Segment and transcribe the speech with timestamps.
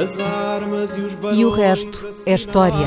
[0.00, 2.86] As armas e os E o resto é história.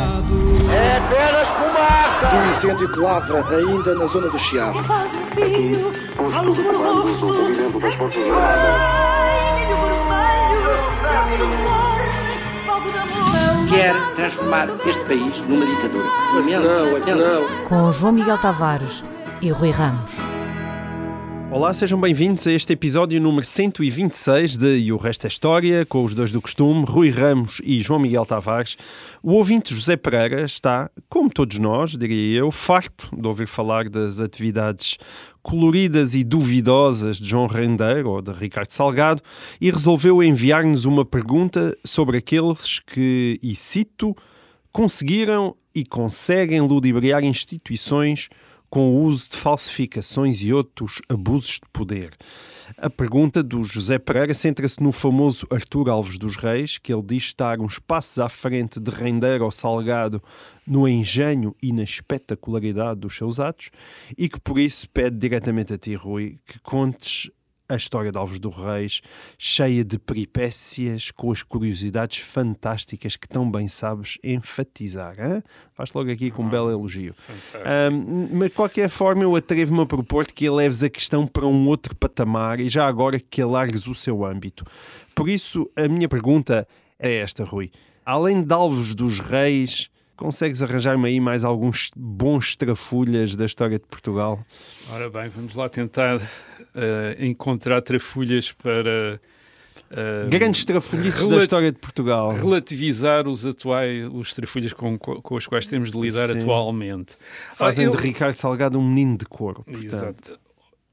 [0.71, 2.35] É apenas fumaça!
[2.37, 4.81] Um incêndio que lavra ainda na zona do Chiado.
[4.85, 5.91] faz um filho,
[6.31, 7.27] falo por rosto.
[8.39, 10.79] Ai, milho vermelho,
[11.09, 12.01] troco de cor,
[12.65, 13.69] fogo de amor.
[13.69, 16.05] Quer transformar este país numa ditadura.
[16.33, 17.67] Não, não.
[17.67, 19.03] Com João Miguel Tavares
[19.41, 20.30] e Rui Ramos.
[21.51, 26.05] Olá, sejam bem-vindos a este episódio número 126 de E o Resto é História, com
[26.05, 28.77] os dois do costume, Rui Ramos e João Miguel Tavares.
[29.21, 34.21] O ouvinte José Pereira está, como todos nós, diria eu, farto de ouvir falar das
[34.21, 34.97] atividades
[35.43, 39.21] coloridas e duvidosas de João Rendeiro ou de Ricardo Salgado
[39.59, 44.15] e resolveu enviar-nos uma pergunta sobre aqueles que, e cito,
[44.71, 48.29] conseguiram e conseguem ludibriar instituições
[48.71, 52.15] com o uso de falsificações e outros abusos de poder.
[52.77, 57.23] A pergunta do José Pereira centra-se no famoso Artur Alves dos Reis, que ele diz
[57.23, 60.23] estar uns passos à frente de render ao Salgado
[60.65, 63.71] no engenho e na espetacularidade dos seus atos,
[64.17, 67.29] e que por isso pede diretamente a ti, Rui, que contes
[67.71, 69.01] a história de Alves dos Reis,
[69.37, 75.15] cheia de peripécias, com as curiosidades fantásticas que tão bem sabes enfatizar.
[75.17, 75.41] Hã?
[75.73, 77.15] Faz logo aqui com um belo elogio.
[77.63, 81.67] Ahm, mas de qualquer forma, eu atrevo-me a propor que leves a questão para um
[81.67, 84.65] outro patamar e já agora que alargues o seu âmbito.
[85.15, 86.67] Por isso, a minha pergunta
[86.99, 87.71] é esta, Rui.
[88.05, 89.89] Além de Alves dos Reis,
[90.21, 94.45] consegues arranjar-me aí mais alguns bons trafulhas da história de Portugal?
[94.91, 96.21] Ora bem, vamos lá tentar
[96.75, 99.19] eh, encontrar trafulhas para
[99.89, 102.29] eh, Grandes trafulhices da história de Portugal.
[102.31, 106.37] relativizar os atuais, os trafulhas com, com os quais temos de lidar Sim.
[106.37, 107.17] atualmente.
[107.55, 109.63] Fazem Ah, eu- de Ricardo Salgado um menino de couro.
[109.63, 109.83] Portanto.
[109.83, 110.39] Exato.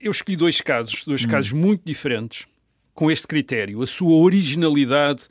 [0.01, 1.29] Eu escolhi dois casos, dois Hum.
[1.29, 2.47] casos muito diferentes,
[2.95, 5.25] com este critério, a sua originalidade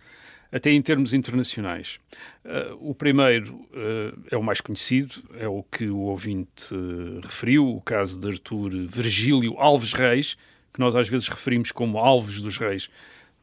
[0.51, 1.99] até em termos internacionais.
[2.45, 7.67] Ah, o primeiro ah, é o mais conhecido, é o que o ouvinte ah, referiu,
[7.67, 10.37] o caso de Artur Virgílio Alves Reis,
[10.73, 12.89] que nós às vezes referimos como Alves dos Reis,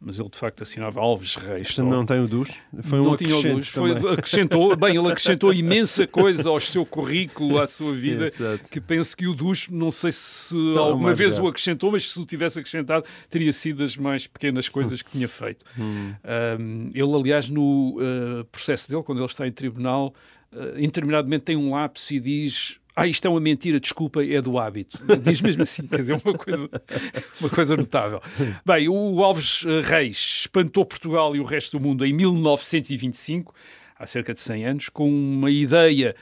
[0.05, 1.69] mas ele de facto assinava Alves Reis.
[1.69, 2.51] Portanto, não tem o dos.
[2.83, 3.69] Foi um não tinha o luz.
[3.69, 8.31] Foi, acrescentou, bem, ele acrescentou imensa coisa ao seu currículo, à sua vida,
[8.71, 12.21] que penso que o Dush, não sei se Não, alguma vez o acrescentou, mas se
[12.21, 15.65] o tivesse acrescentado, teria sido as mais pequenas coisas que tinha feito.
[15.77, 16.15] Hum.
[16.61, 20.15] Um, ele, aliás, no uh, processo dele, quando ele está em tribunal,
[20.53, 22.79] uh, interminadamente tem um lápis e diz.
[22.97, 24.99] Ah, isto é uma mentira, desculpa, é do hábito.
[25.23, 26.71] Diz mesmo assim, quer dizer, uma coisa,
[27.41, 28.21] uma coisa notável.
[28.65, 33.55] Bem, o Alves Reis espantou Portugal e o resto do mundo em 1925,
[33.99, 36.15] há cerca de 100 anos, com uma ideia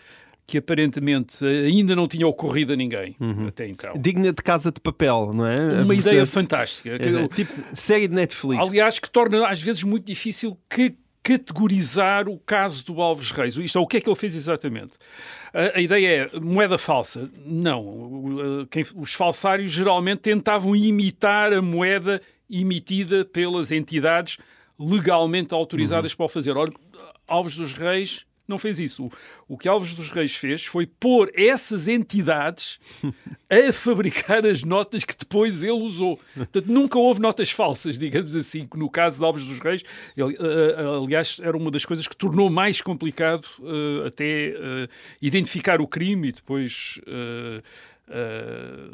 [0.47, 3.16] que aparentemente ainda não tinha ocorrido a ninguém
[3.47, 3.93] até então.
[3.97, 5.82] Digna de casa de papel, não é?
[5.82, 6.99] Uma ideia Portanto, fantástica.
[6.99, 8.62] que- é, tipo série de Netflix.
[8.62, 13.56] Aliás, que torna às vezes muito difícil que categorizar o caso do Alves Reis.
[13.56, 14.93] Isto é, o que é que ele fez exatamente?
[15.53, 17.31] A, a ideia é moeda falsa?
[17.44, 18.66] Não.
[18.71, 24.37] Quem- os falsários geralmente tentavam imitar a moeda emitida pelas entidades
[24.78, 26.56] legalmente autorizadas para o fazer.
[26.56, 26.72] Ora,
[27.28, 29.11] Alves dos Reis não fez isso.
[29.49, 32.79] O, que Alves dos Reis fez foi pôr essas entidades
[33.49, 36.21] a fabricar as notas que depois ele usou.
[36.35, 39.83] Portanto, nunca houve notas falsas, digamos assim, que no caso de Alves dos Reis,
[40.17, 44.89] ele, eh, eh, aliás, era uma das coisas que tornou mais complicado eh, até eh,
[45.21, 47.63] identificar o crime e depois eh,
[48.09, 48.91] eh,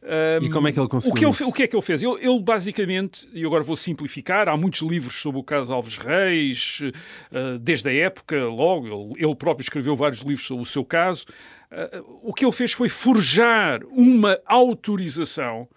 [0.00, 0.46] puni-lo.
[0.46, 2.02] E como é que ele conseguiu o que, ele o que é que ele fez?
[2.02, 6.80] Ele, ele basicamente, e agora vou simplificar, há muitos livros sobre o caso Alves Reis,
[7.32, 11.26] eh, desde a época, logo, ele, ele próprio escreveu vários livros sobre o seu caso.
[11.70, 15.68] Eh, o que ele fez foi forjar uma autorização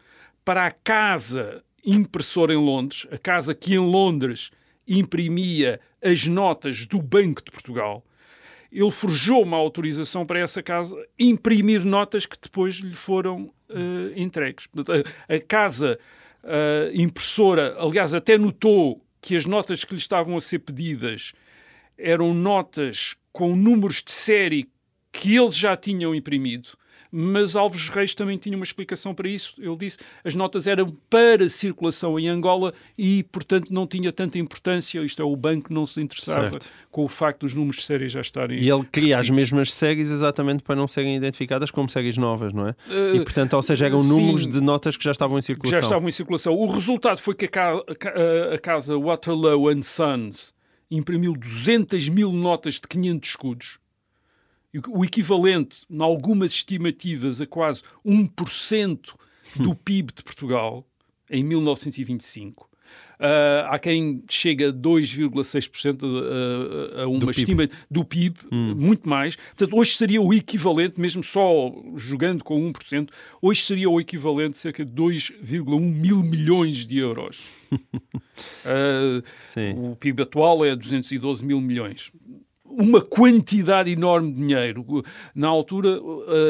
[0.45, 4.51] para a casa impressora em Londres, a casa que em Londres
[4.87, 8.03] imprimia as notas do Banco de Portugal.
[8.71, 14.67] Ele forjou uma autorização para essa casa imprimir notas que depois lhe foram eh, entregues.
[15.27, 15.99] A, a casa
[16.43, 21.33] eh, impressora, aliás, até notou que as notas que lhe estavam a ser pedidas
[21.97, 24.69] eram notas com números de série
[25.11, 26.69] que eles já tinham imprimido.
[27.11, 29.55] Mas Alves Reis também tinha uma explicação para isso.
[29.59, 35.01] Ele disse as notas eram para circulação em Angola e, portanto, não tinha tanta importância.
[35.01, 36.67] Isto é, o banco não se interessava Certo.
[36.89, 38.59] com o facto dos números de série já estarem.
[38.59, 39.51] E ele cria as repetidos.
[39.51, 42.75] mesmas séries exatamente para não serem identificadas como séries novas, não é?
[42.89, 44.07] Eh, e portanto, ou seja, eram sim.
[44.07, 45.79] números de notas que já estavam em circulação.
[45.79, 46.53] já estavam em circulação.
[46.53, 50.53] O resultado foi que a, a casa Waterloo and Sons
[50.89, 53.80] imprimiu 200 mil notas de 500 escudos.
[54.89, 59.13] O- equivalente, em algumas estimativas, a quase 1%
[59.57, 60.85] do PIB de Portugal
[61.29, 62.69] em 1925.
[63.21, 66.03] Uh, há quem chega a 2,6%
[66.97, 68.73] a, a, uma Do estima do PIB, Hum.
[68.75, 69.35] muito mais.
[69.35, 73.09] Portanto, hoje seria o equivalente, mesmo só jogando com 1%,
[73.39, 77.43] hoje seria o equivalente a cerca de 2,1 mil milhões de euros.
[78.65, 79.21] Uh,
[79.91, 82.11] o PIB atual é 212 mil milhões.
[82.77, 84.85] Uma quantidade enorme de dinheiro.
[85.35, 85.99] Na altura,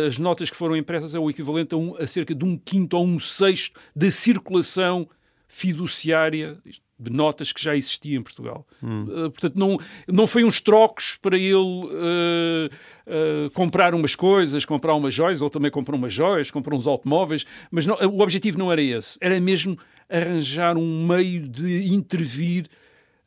[0.07, 2.95] as notas que foram impressas é o equivalente a, um- a cerca de um quinto
[2.97, 5.07] ou um sexto da circulação
[5.47, 6.57] fiduciária
[7.00, 8.65] de notas que já existia em Portugal.
[8.81, 12.69] Uh, portanto, não, não foi uns trocos para ele uh,
[13.07, 17.45] uh, comprar umas coisas, comprar umas joias, ele também comprou umas joias, comprou uns automóveis,
[17.71, 19.17] mas não- o objetivo não era esse.
[19.19, 19.77] Era mesmo
[20.07, 22.67] arranjar um meio de intervir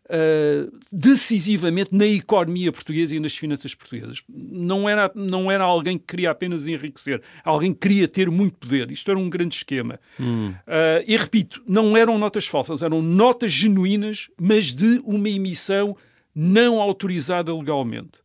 [0.06, 4.22] uh, decisivamente na economia portuguesa e nas finanças portuguesas.
[4.28, 8.90] Não era, não era alguém que queria apenas enriquecer, alguém que queria ter muito poder.
[8.90, 9.98] Isto era um grande esquema.
[10.20, 15.96] Uh, e repito, não eram notas falsas, eram notas genuínas, mas de uma emissão
[16.34, 18.22] não autorizada legalmente.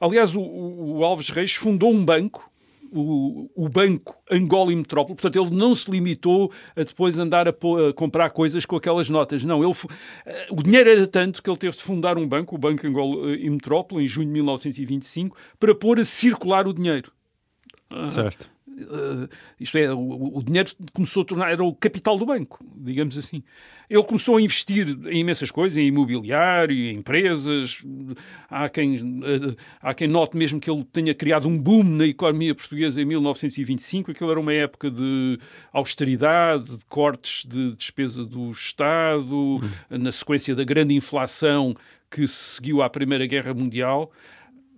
[0.00, 2.47] Aliás, o, o- o Alves Reis fundou um banco,
[2.92, 7.50] o, o Banco Angola e Metrópole, portanto, ele não se limitou a depois andar a,
[7.50, 9.44] a comprar coisas com aquelas notas.
[9.44, 9.74] Não, ele,
[10.26, 13.34] eh, o dinheiro era tanto que ele teve de fundar um banco, o Banco Angola
[13.36, 17.12] e Metrópole, em junho de 1925, para pôr a circular o dinheiro.
[18.10, 18.50] Certo.
[18.84, 19.28] Uh,
[19.58, 23.42] isto é, o, o dinheiro começou a tornar, era o capital do banco, digamos assim.
[23.88, 27.82] Ele começou a investir em imensas coisas, em imobiliário, em empresas.
[28.48, 32.54] Há quem, uh, há quem note mesmo que ele tenha criado um boom na economia
[32.54, 34.10] portuguesa em 1925.
[34.10, 35.38] Aquilo era uma época de
[35.72, 39.60] austeridade, de cortes de despesa do Estado,
[39.90, 41.74] na sequência da grande inflação
[42.10, 44.10] que se seguiu à Primeira Guerra Mundial.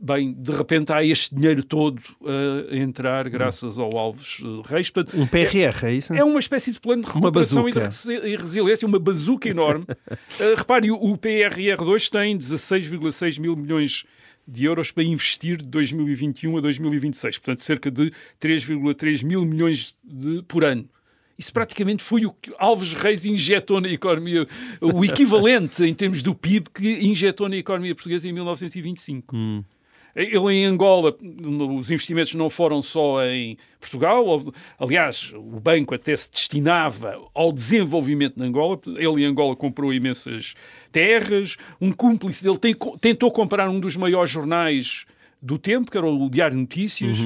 [0.02, 2.00] Bem, de repente há este dinheiro todo
[2.70, 4.88] a entrar graças ao Alves eh, Reis.
[4.88, 6.14] Portanto, Um PRR, é isso?
[6.14, 9.84] é uma espécie de plano de recuperação e, de resiliência, uma bazuca enorme.
[10.40, 14.04] Uh, repare, o, o PRR2 tem 16,6 mil milhões
[14.48, 18.10] de euros para investir de 2021 a 2026, portanto cerca de
[18.40, 20.88] 3,3 mil milhões de- por ano.
[21.38, 24.46] Isso praticamente foi o que Alves Reis injetou na economia,
[24.80, 29.36] o equivalente em termos do PIB que injetou na economia portuguesa em 1925.
[30.14, 31.16] Ele em Angola,
[31.78, 34.24] os investimentos não foram só em Portugal,
[34.78, 38.80] aliás, o banco até se destinava ao desenvolvimento de Angola.
[38.96, 40.54] Ele em Angola comprou imensas
[40.92, 41.56] terras.
[41.80, 45.06] Um cúmplice dele tem- tentou comprar um dos maiores jornais
[45.40, 47.18] do tempo, que era o Diário de Notícias.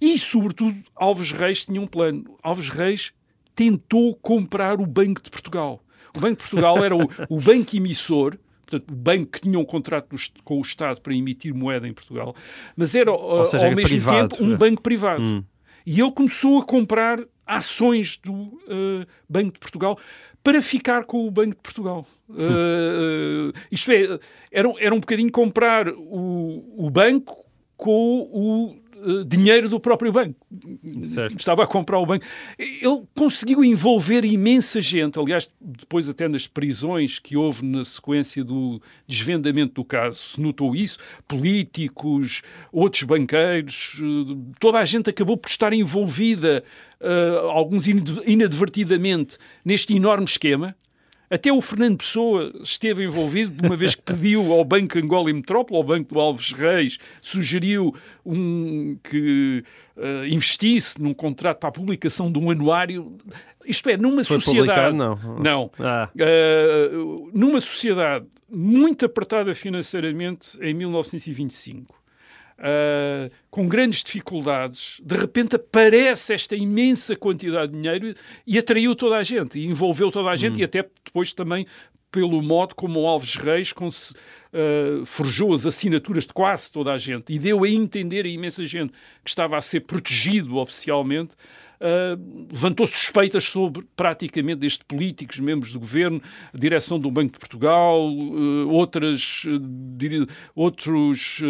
[0.00, 2.24] E, sobretudo, Alves Reis tinha um plano.
[2.42, 3.12] Alves Reis
[3.54, 5.82] tentou comprar o Banco de Portugal.
[6.16, 9.64] O Banco de Portugal era o, o banco emissor, portanto, o banco que tinha um
[9.64, 12.34] contrato do com o Estado para emitir moeda em Portugal,
[12.76, 13.10] mas era
[13.46, 14.28] seja, ao era mesmo privado.
[14.28, 15.44] tempo um banco privado.
[15.86, 19.96] E ele começou a comprar ações do uh, Banco de Portugal
[20.42, 22.04] para ficar com o Banco de Portugal.
[22.28, 24.18] Uh, isto é,
[24.50, 27.44] era, era um bocadinho comprar o, o banco
[27.76, 30.34] com o uh, dinheiro do próprio banco.
[31.04, 31.38] Certo.
[31.38, 32.24] Estava a comprar o banco.
[32.58, 35.18] Ele conseguiu envolver imensa gente.
[35.18, 40.74] Aliás, depois até nas prisões que houve na sequência do desvendamento do caso, se notou
[40.74, 40.98] isso.
[41.26, 42.42] Políticos,
[42.72, 46.64] outros banqueiros, eh, toda a gente acabou por estar envolvida,
[47.00, 50.74] eh, alguns inad- inadvertidamente, neste enorme esquema.
[51.28, 55.76] Até o Fernando Pessoa esteve envolvido, uma vez que pediu ao Banco Angola e Metrópole,
[55.76, 59.64] ao Banco do Alves Reis, sugeriu um, que
[59.96, 63.16] eh, investisse num contrato para a publicação de um anuário.
[63.64, 64.96] Isto é, numa Foi sociedade.
[64.96, 65.18] Não.
[65.40, 65.70] Não.
[65.80, 66.08] Ah.
[66.14, 71.94] Uh, numa sociedade muito apertada financeiramente em 1925,
[72.58, 78.14] uh, com grandes dificuldades, de repente aparece esta imensa quantidade de dinheiro
[78.46, 81.66] e atraiu toda a gente, e envolveu toda a gente, e até depois também
[82.10, 87.32] pelo modo como o Alves Reis uh, forjou as assinaturas de quase toda a gente
[87.32, 91.34] e deu a entender a imensa gente que estava a ser protegido oficialmente.
[91.78, 97.38] Uh, levantou suspeitas sobre praticamente destes políticos, membros do governo, a direção do Banco de
[97.38, 101.40] Portugal, uh, outras, uh, outros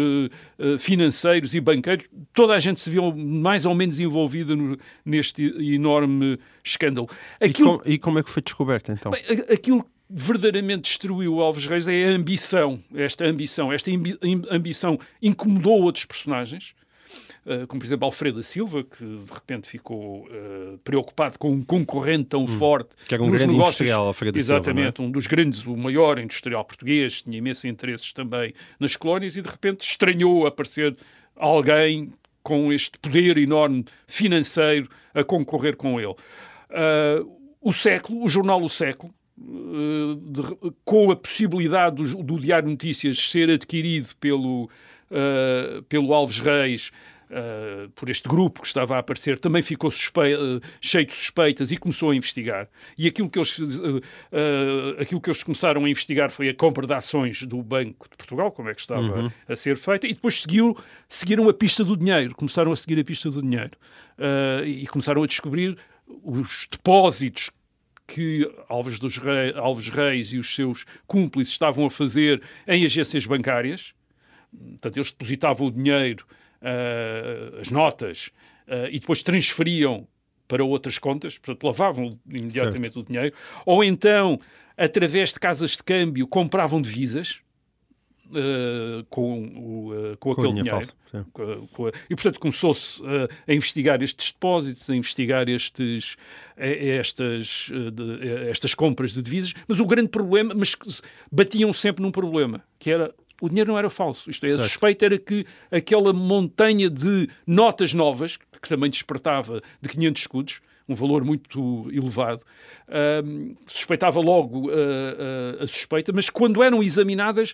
[0.79, 2.05] financeiros e banqueiros.
[2.33, 5.43] Toda a gente se viu mais ou menos envolvida no- neste
[5.73, 7.07] enorme escândalo.
[7.41, 9.11] E, Aquilo, com- e como é que foi descoberto então?
[9.11, 9.21] Bem,
[9.53, 12.79] aquilo que verdadeiramente destruiu o Alves Reis é a ambição.
[12.93, 16.73] Esta ambição, esta ambi- am- ambição incomodou outros personagens,
[17.67, 22.45] como por exemplo Alfredo Silva, que de repente ficou eh, preocupado com um concorrente tão
[22.47, 22.89] forte.
[23.07, 23.81] que era um grande negócios.
[23.81, 28.11] industrial, Alfredo da Silva, Exatamente, um dos grandes, o maior industrial português, tinha imensos interesses
[28.11, 30.95] também nas colónias e de repente estranhou aparecer
[31.35, 32.11] alguém
[32.43, 36.15] com este poder enorme financeiro a concorrer com ele.
[36.69, 37.23] Ah,
[37.61, 43.29] o século, o jornal O Século, uh, de, com a possibilidade do, do, Diário Notícias
[43.29, 44.69] ser adquirido pelo,
[45.11, 46.91] uh, pelo Alves Reis
[47.29, 50.19] uh, por este grupo que estava a aparecer, também ficou suspe...
[50.19, 52.67] uh, cheio de suspeitas e começou a investigar.
[52.97, 54.01] E aquilo que, eles, uh,
[54.99, 58.51] aquilo que eles começaram a investigar foi a compra de ações do Banco de Portugal,
[58.51, 59.31] como é que estava uhum.
[59.47, 63.03] a ser feita, e depois seguiu, seguiram a pista do dinheiro, começaram a seguir a
[63.03, 63.77] pista do dinheiro
[64.65, 65.77] e começaram a descobrir
[66.23, 67.51] os depósitos
[68.07, 73.25] que Alves, dos Reis, Alves Reis e os seus cúmplices estavam a fazer em agências
[73.25, 73.93] bancárias.
[74.49, 76.25] Portanto, eles depositavam o dinheiro
[76.61, 78.31] uh, as notas
[78.67, 80.07] uh, e depois transferiam
[80.47, 82.99] para outras contas, portanto, lavavam imediatamente certo.
[83.01, 83.35] o dinheiro,
[83.65, 84.39] ou então,
[84.77, 87.41] através de casas de câmbio, compravam divisas.
[88.29, 90.69] Uh, com, o, uh, com, com aquele dinheiro.
[90.69, 90.95] Falso,
[91.31, 91.91] com, com a...
[92.09, 96.17] e, portanto, começou-se uh, a investigar estes depósitos, a investigar estes,
[96.57, 100.75] estas, de, estas compras de divisas, mas o grande problema, mas
[101.31, 104.29] batiam sempre num problema, que era o dinheiro não era falso.
[104.29, 109.89] Isto é, a suspeita era que aquela montanha de notas novas, que também despertava de
[109.89, 112.41] 500 escudos, um valor muito elevado,
[112.87, 117.53] uh, suspeitava logo uh, uh, a suspeita, mas quando eram examinadas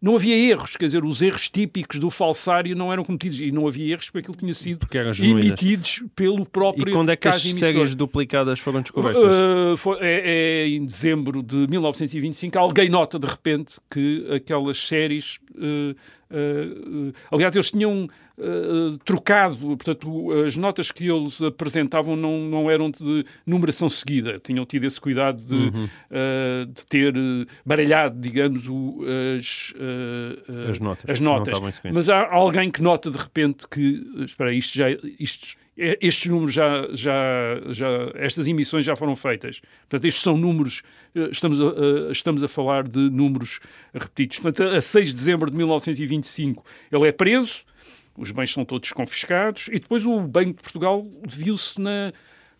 [0.00, 3.66] não havia erros, quer dizer, os erros típicos do falsário não eram cometidos e não
[3.66, 4.86] havia erros porque aquilo tinha sido
[5.22, 9.24] emitidos pelo próprio E quando é que as séries duplicadas foram descobertas?
[9.24, 12.58] Uh, foi, é, é, em dezembro de 1925.
[12.58, 15.38] Alguém nota de repente que aquelas séries
[17.30, 18.08] aliás, eles tinham
[19.04, 24.84] trocado, portanto, as notas que eles apresentavam não, não eram de numeração seguida, tinham tido
[24.84, 25.84] esse cuidado de, uhum.
[25.84, 27.14] uh, de ter
[27.64, 29.04] baralhado, digamos, o,
[29.38, 29.72] as,
[30.70, 31.10] as notas.
[31.10, 31.80] As notas.
[31.92, 34.86] Mas há alguém que nota de repente que, espera, isto já.
[35.18, 39.60] Isto, estes números já, já, já, estas emissões já foram feitas.
[39.88, 40.82] Portanto, estes são números,
[41.14, 43.60] eh, estamos a, estamos a falar de números
[43.92, 44.38] repetidos.
[44.38, 47.64] Portanto, a 6 de dezembro de 1925 ele é preso,
[48.16, 52.12] os bens são todos confiscados e depois o Banco de Portugal viu-se na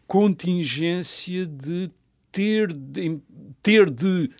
[0.06, 1.90] contingência de
[2.32, 3.20] ter de,
[3.62, 4.30] ter de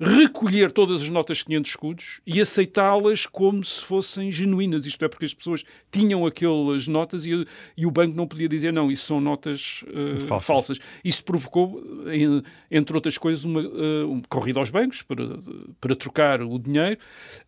[0.00, 4.86] recolher todas as notas de 500 escudos e aceitá-las como se fossem genuínas.
[4.86, 8.72] Isto é porque as pessoas tinham aquelas notas e, e o banco não podia dizer
[8.72, 10.46] não, isso são notas uh, falsas.
[10.46, 10.78] falsas.
[11.04, 11.82] Isso provocou,
[12.70, 15.38] entre outras coisas, uma, uh, uma corrida aos bancos para,
[15.80, 16.98] para trocar o dinheiro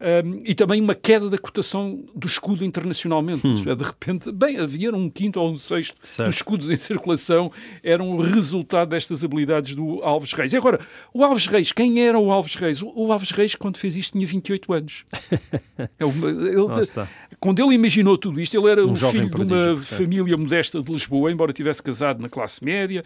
[0.01, 3.47] um, ehm, e também uma queda da cotação do escudo internacionalmente.
[3.47, 3.63] Hum.
[3.67, 6.29] É, de repente, bem, havia um quinto ou um sexto certo.
[6.29, 7.53] dos escudos em circulação,
[7.83, 10.53] eram o resultado destas habilidades do Alves Reis.
[10.53, 10.81] E agora,
[11.15, 12.83] o Alves Reis, quem era o Alves Alves Reis.
[12.83, 15.05] O, Alves Reis, quando fez isto, tinha 28 anos.
[15.81, 20.37] É ele, quando ele imaginou tudo isto, ele era um o filho de uma família
[20.37, 23.03] modesta de Lisboa, embora tivesse casado na classe média.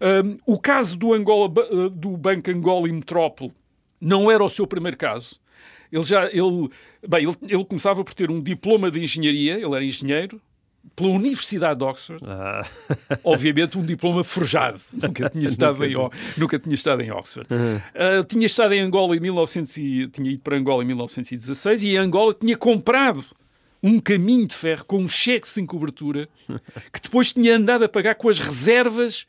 [0.00, 1.48] Um, o caso do, Angola,
[1.88, 3.52] do Banco Angola e Metrópole
[4.00, 5.38] não era o seu primeiro caso.
[5.92, 6.68] Ele já, ele,
[7.06, 10.40] bem, ele, ele começava por ter um diploma de engenharia, ele era engenheiro,
[10.94, 12.66] pela Universidade de Oxford, ah.
[13.24, 15.94] obviamente um diploma forjado, nunca tinha estado, em,
[16.36, 17.48] nunca tinha estado em Oxford.
[17.52, 17.76] Uhum.
[17.76, 21.88] Uh, tinha estado em Angola em 1900 e, tinha ido para Angola em 1916 e
[21.88, 23.24] em Angola tinha comprado
[23.82, 26.28] um caminho de ferro com um cheque sem cobertura
[26.92, 29.26] que depois tinha andado a pagar com as reservas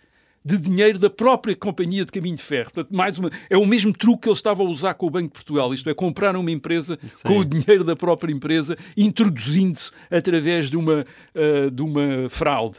[0.48, 2.72] de dinheiro da própria companhia de caminho de ferro.
[2.72, 5.28] Portanto, mais uma, é o mesmo truque que ele estava a usar com o Banco
[5.28, 7.28] de Portugal, isto é, comprar uma empresa Sim.
[7.28, 12.78] com o dinheiro da própria empresa, introduzindo-se através de uma, uh, de uma fraude.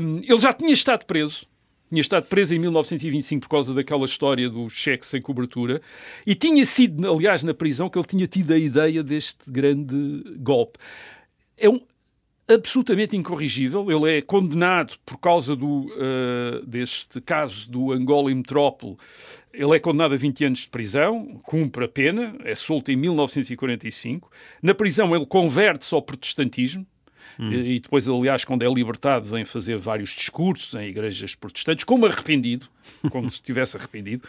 [0.00, 1.46] Um, ele já tinha estado preso,
[1.90, 5.82] tinha estado preso em 1925 por causa daquela história do cheque sem cobertura
[6.26, 10.78] e tinha sido, aliás, na prisão que ele tinha tido a ideia deste grande golpe.
[11.54, 11.80] É um,
[12.48, 13.90] absolutamente incorrigível.
[13.90, 18.96] Ele é condenado por causa do, uh, deste caso do Angola e Metrópole.
[19.52, 24.30] Ele é condenado a 20 anos de prisão, cumpre a pena, é solto em 1945.
[24.62, 26.86] Na prisão ele converte-se ao protestantismo,
[27.38, 27.52] Hum.
[27.52, 32.66] E depois, aliás, quando é libertado, vem fazer vários discursos em igrejas protestantes, como arrependido,
[33.10, 34.22] como se estivesse arrependido,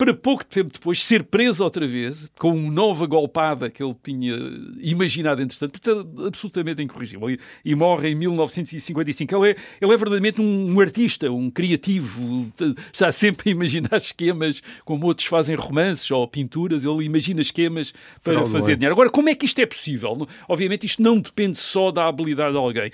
[0.00, 4.34] para pouco tempo depois ser preso outra vez, com uma nova golpada que ele tinha
[4.80, 7.28] imaginado, entretanto, portanto, absolutamente incorrigível.
[7.28, 9.36] E, e, morre em 1955.
[9.36, 12.50] Ele é, ele é verdadeiramente um, um, artista, um criativo,
[12.90, 17.92] está sempre a imaginar esquemas, como outros fazem romances ou pinturas, ele imagina esquemas
[18.22, 18.94] para fazer dinheiro.
[18.94, 20.26] Agora, como é que isto é possível?
[20.48, 22.90] Obviamente, isto não depende só da habilidade de alguém.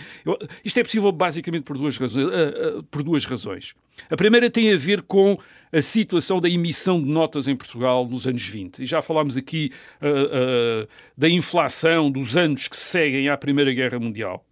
[0.64, 2.26] Isto é possível basicamente por duas razões.
[2.26, 3.74] Uh, uh, por duas razões.
[4.10, 5.38] A primeira tem a ver com
[5.72, 8.82] a situação da emissão de notas em Portugal nos anos 20.
[8.82, 14.44] E já falámos aqui uh, da inflação dos anos que seguem à Primeira Guerra Mundial.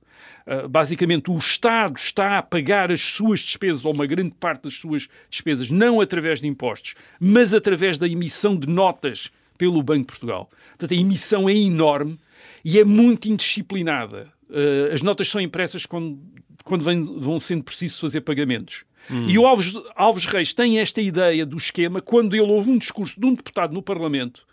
[0.46, 4.74] Uh, basicamente, o Estado está a pagar as suas despesas, ou uma grande parte das
[4.74, 10.06] suas despesas, não através de impostos, mas através da emissão de notas pelo Banco de
[10.08, 10.50] Portugal.
[10.70, 12.18] Portanto, a emissão é enorme
[12.64, 14.33] e é muito indisciplinada.
[14.48, 16.18] Uh, as notas são impressas quando,
[16.64, 18.84] quando vem, vão sendo preciso fazer pagamentos.
[19.10, 19.26] Hum.
[19.28, 23.18] E o Alves, Alves Reis tem esta ideia do esquema quando ele ouve um discurso
[23.20, 24.46] de um deputado no Parlamento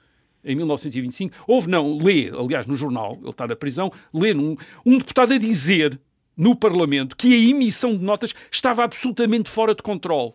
[0.43, 1.35] em 1925.
[1.47, 4.55] Houve, não, lê, aliás, no jornal, ele está na prisão, lê um,
[4.85, 5.99] um deputado a dizer
[6.35, 10.33] no Parlamento que a emissão de notas estava absolutamente fora de controle.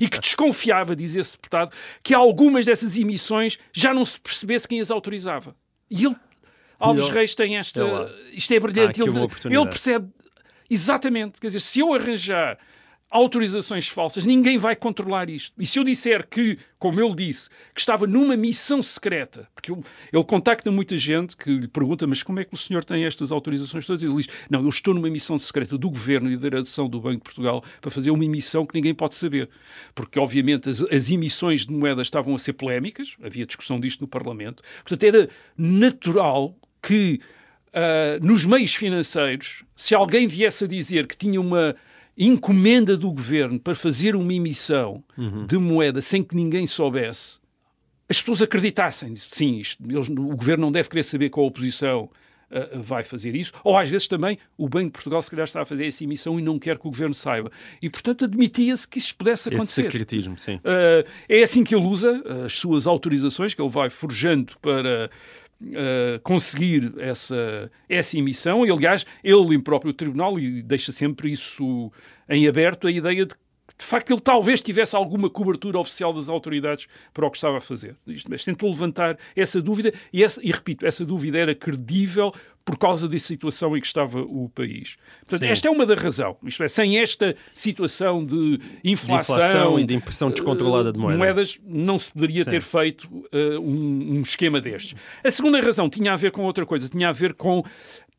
[0.00, 1.70] E que desconfiava, diz esse deputado,
[2.02, 5.54] que algumas dessas emissões já não se percebesse quem as autorizava.
[5.88, 6.16] E ele,
[6.84, 7.82] Alves ele, Reis, tem esta.
[8.32, 9.00] Isto é brilhante.
[9.00, 10.08] Ah, ele, ele percebe
[10.68, 11.40] exatamente.
[11.40, 12.58] Quer dizer, se eu arranjar
[13.14, 15.54] autorizações falsas, ninguém vai controlar isto.
[15.56, 19.84] E se eu disser que, como ele disse, que estava numa missão secreta, porque eu,
[20.12, 23.30] ele contacta muita gente que lhe pergunta, mas como é que o senhor tem estas
[23.30, 24.02] autorizações todas?
[24.02, 27.00] E ele diz, não, eu estou numa missão secreta do Governo e da direção do
[27.00, 29.48] Banco de Portugal para fazer uma emissão que ninguém pode saber.
[29.94, 34.08] Porque, obviamente, as, as emissões de moedas estavam a ser polémicas, havia discussão disto no
[34.08, 37.20] Parlamento, portanto era natural que
[37.68, 41.74] uh, nos meios financeiros, se alguém viesse a dizer que tinha uma
[42.16, 45.46] encomenda do governo para fazer uma emissão uhum.
[45.46, 47.40] de moeda sem que ninguém soubesse,
[48.08, 49.16] as pessoas acreditassem.
[49.16, 52.04] Sim, isto, eles, o governo não deve querer saber que a oposição
[52.50, 53.52] uh, vai fazer isso.
[53.64, 56.38] Ou às vezes também o Banco de Portugal, se calhar, está a fazer essa emissão
[56.38, 57.50] e não quer que o governo saiba.
[57.82, 59.80] E, portanto, admitia-se que isso pudesse acontecer.
[59.80, 60.56] Esse secretismo, sim.
[60.56, 65.10] Uh, é assim que ele usa as suas autorizações, que ele vai forjando para
[65.62, 68.66] Uh, conseguir essa, essa emissão.
[68.66, 71.90] E, aliás, ele, próprio tribunal, e deixa sempre isso
[72.28, 73.34] em aberto, a ideia de
[73.78, 77.60] de facto, ele talvez tivesse alguma cobertura oficial das autoridades para o que estava a
[77.60, 77.96] fazer.
[78.06, 82.32] Isto, mas tentou levantar essa dúvida, e, essa, e repito, essa dúvida era credível
[82.64, 84.96] por causa da situação em que estava o país.
[85.20, 86.36] Portanto, esta é uma da razão.
[86.42, 91.18] Isto é, sem esta situação de inflação, de inflação e de impressão descontrolada de moeda.
[91.18, 92.50] moedas, não se poderia Sim.
[92.50, 94.94] ter feito uh, um, um, esquema destes.
[95.22, 97.62] A segunda razão tinha a ver com outra coisa, tinha a ver com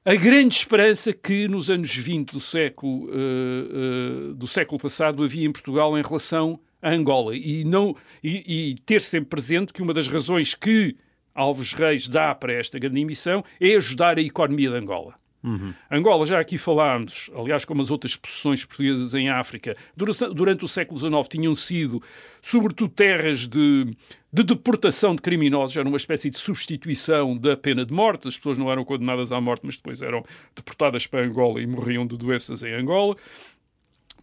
[0.05, 5.47] a grande esperança que nos anos 20 do século, uh, uh, do século passado havia
[5.47, 7.35] em Portugal em relação a Angola.
[7.35, 10.95] E, não, e, e ter sempre presente que uma das razões que
[11.33, 15.15] Alves Reis dá para esta grande emissão é ajudar a economia de Angola.
[15.45, 15.75] Uhum.
[15.91, 20.67] Angola, já aqui falámos, aliás, como as outras posições portuguesas em África, durante, durante o
[20.67, 22.01] século XIX tinham sido,
[22.41, 23.95] sobretudo, terras de,
[24.33, 28.27] de, deportação de criminosos, era uma espécie de substituição da pena de morte.
[28.27, 32.07] As pessoas não eram condenadas à morte, mas depois eram deportadas para Angola e morriam
[32.07, 33.15] de doenças em Angola.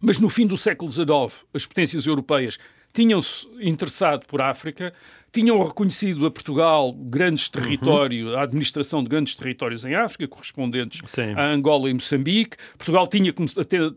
[0.01, 2.59] Mas no fim do século XIX, as potências europeias
[2.93, 4.93] tinham-se interessado por África,
[5.33, 8.37] tinham reconhecido a Portugal grandes territórios, uhum.
[8.37, 11.33] a administração de grandes territórios em África, correspondentes Sim.
[11.35, 12.55] a Angola e Moçambique.
[12.77, 13.33] Portugal tinha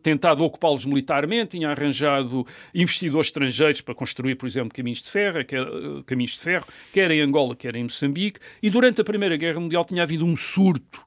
[0.02, 5.66] tentado ocupá-los militarmente, tinha arranjado investidores estrangeiros para construir, por exemplo, caminhos de ferro, quer,
[6.06, 8.40] caminhos de ferro, quer em Angola, quer em Moçambique.
[8.62, 11.06] E durante a Primeira Guerra Mundial tinha havido um surto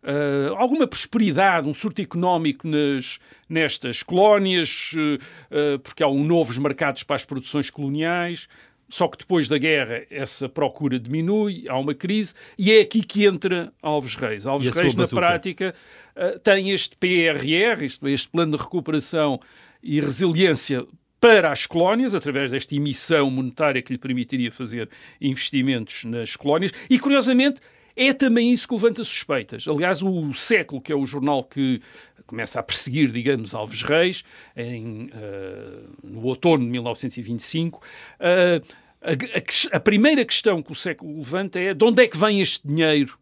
[0.00, 7.02] Uh, alguma prosperidade, um surto económico nas, nestas colónias, uh, porque há um novos mercados
[7.02, 8.48] para as produções coloniais.
[8.88, 13.26] Só que depois da guerra essa procura diminui, há uma crise, e é aqui que
[13.26, 14.46] entra Alves Reis.
[14.46, 15.74] Alves Reis, na prática,
[16.16, 19.38] uh, tem este PRR, isto, este Plano de Recuperação
[19.82, 20.86] e Resiliência
[21.20, 24.88] para as colónias, através desta emissão monetária que lhe permitiria fazer
[25.20, 27.60] investimentos nas colónias, e curiosamente
[27.98, 29.66] é também isso que levanta suspeitas.
[29.66, 31.80] Aliás, o Século, que é o jornal que
[32.26, 34.22] começa a perseguir, digamos, Alves Reis,
[34.56, 38.64] em, uh, no outono de 1925, uh,
[39.00, 42.40] a, a, a, primeira questão que o século levanta é de onde é que vem
[42.40, 43.18] este dinheiro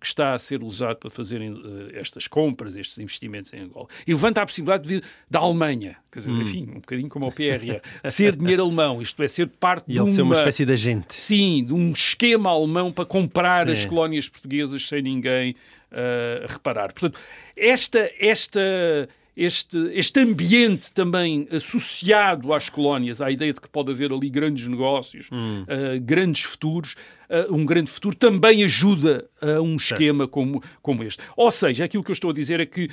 [0.00, 3.86] que está a ser usado para fazerem uh, estas compras, estes investimentos em Angola.
[4.06, 6.40] E levanta a possibilidade de vir da Alemanha, quer dizer, hum.
[6.40, 10.00] enfim, um bocadinho como o PRR, ser dinheiro alemão, isto é, ser parte e de
[10.00, 10.06] uma...
[10.06, 11.14] ser uma espécie de agente.
[11.14, 13.72] Sim, de um esquema alemão para comprar Sim.
[13.72, 15.54] as colónias portuguesas sem ninguém
[15.92, 16.92] uh, reparar.
[16.92, 17.20] Portanto,
[17.56, 19.08] esta, esta,
[19.40, 24.68] este, este ambiente também associado às colónias, à ideia de que pode haver ali grandes
[24.68, 25.62] negócios, hum.
[25.62, 26.94] uh, grandes futuros,
[27.30, 31.22] uh, um grande futuro, também ajuda a um esquema como, como este.
[31.34, 32.90] Ou seja, aquilo que eu estou a dizer é que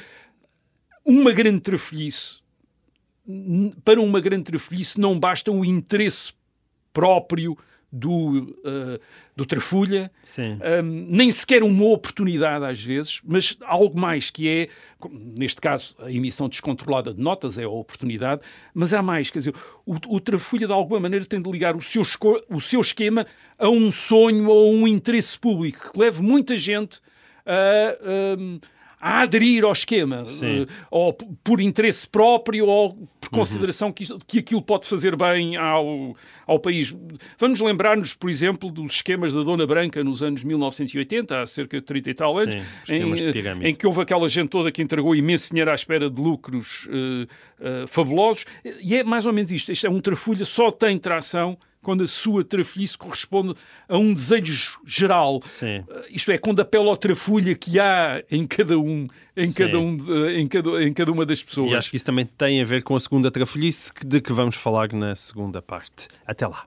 [1.03, 2.37] uma grande trafolhice,
[3.83, 6.31] para uma grande trafolhice não basta o interesse
[6.93, 7.57] próprio
[7.91, 8.99] do, uh,
[9.35, 10.11] do Trafulha,
[10.83, 14.69] um, nem sequer uma oportunidade às vezes, mas algo mais que é,
[15.09, 18.41] neste caso, a emissão descontrolada de notas é a oportunidade,
[18.73, 21.81] mas há mais, quer dizer, o, o Trafulha de alguma maneira tem de ligar o
[21.81, 22.03] seu,
[22.49, 23.25] o seu esquema
[23.57, 26.99] a um sonho ou a um interesse público que leve muita gente
[27.45, 28.76] a, a,
[29.07, 30.61] a aderir ao esquema, Sim.
[30.61, 35.55] uh, ou por interesse próprio, ou por consideração que, isto- que aquilo pode fazer bem
[35.55, 36.15] ao,
[36.45, 36.95] ao país.
[37.39, 41.85] Vamos lembrar-nos, por exemplo, dos esquemas da Dona Branca nos anos 1980, há cerca de
[41.85, 43.69] 30 e tal anos, Sim, em, pirâmide.
[43.69, 47.27] em que houve aquela gente toda que entregou imenso dinheiro à espera de lucros eh,
[47.61, 48.45] eh, fabulosos.
[48.81, 49.71] E é mais ou menos isto.
[49.71, 53.55] Isto é um trafulha, só tem tração quando a sua trafulhice corresponde
[53.87, 55.41] a um desejo geral.
[55.47, 55.79] Sim.
[55.87, 59.53] Uh, Isto é, quando apela ao trafulha que há em cada um, em, Sim.
[59.53, 61.71] cada, um de- em, cada, em cada uma das pessoas.
[61.71, 64.57] E acho que isso também tem a ver com a segunda trafolhice de que vamos
[64.57, 66.09] falar na segunda parte.
[66.25, 66.65] Até lá.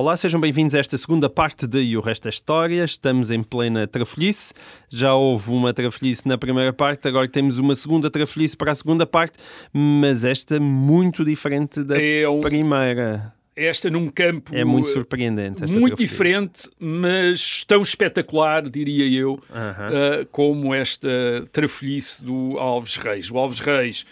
[0.00, 2.82] Olá, sejam bem-vindos a esta segunda parte de E o Resto da História.
[2.84, 4.54] Estamos em plena trafolhice.
[4.88, 9.04] Já houve uma trafolhice na primeira parte, agora temos uma segunda trafolhice para a segunda
[9.04, 9.34] parte,
[9.70, 13.30] mas esta muito diferente da É um- primeira.
[13.54, 15.70] Esta num campo É muito uh, surpreendente.
[15.70, 19.90] Muito diferente, mas tão espetacular, diria eu, Aham.
[20.22, 21.10] uh, como esta
[21.52, 23.30] trafolhice do Alves Reis.
[23.30, 24.06] O Alves Reis,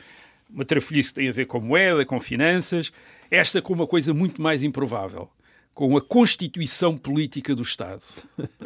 [0.53, 2.93] uma trafolhice que tem a ver com moeda, com finanças,
[3.31, 5.31] esta com uma coisa muito mais improvável,
[5.79, 8.03] com a constituição política do Estado.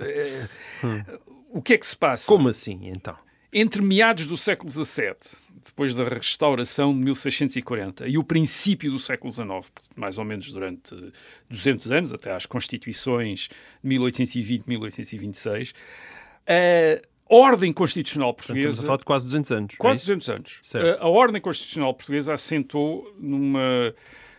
[0.00, 0.48] Eh,
[1.54, 2.26] O que é que se passa?
[2.26, 3.14] Como assim, então?
[3.52, 5.14] Entre meados do século XVII,
[5.62, 10.94] depois da restauração de 1640, e o princípio do século XIX, mais ou menos durante
[11.50, 13.50] 200 anos, até às constituições
[13.82, 15.74] de 1820 1826,
[16.48, 18.82] a ordem constitucional Portanto, estamos portuguesa...
[18.82, 19.74] a falar de quase 200 anos.
[19.74, 20.06] é Quase isso?
[20.06, 20.58] 200 anos.
[20.62, 21.02] Certo.
[21.02, 23.94] A, a Ordem Constitucional Portuguesa assentou numa,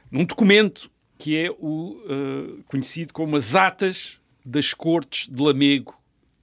[0.10, 0.90] num documento
[1.24, 5.96] que é o eh, conhecido como as Atas das Cortes de Lamego,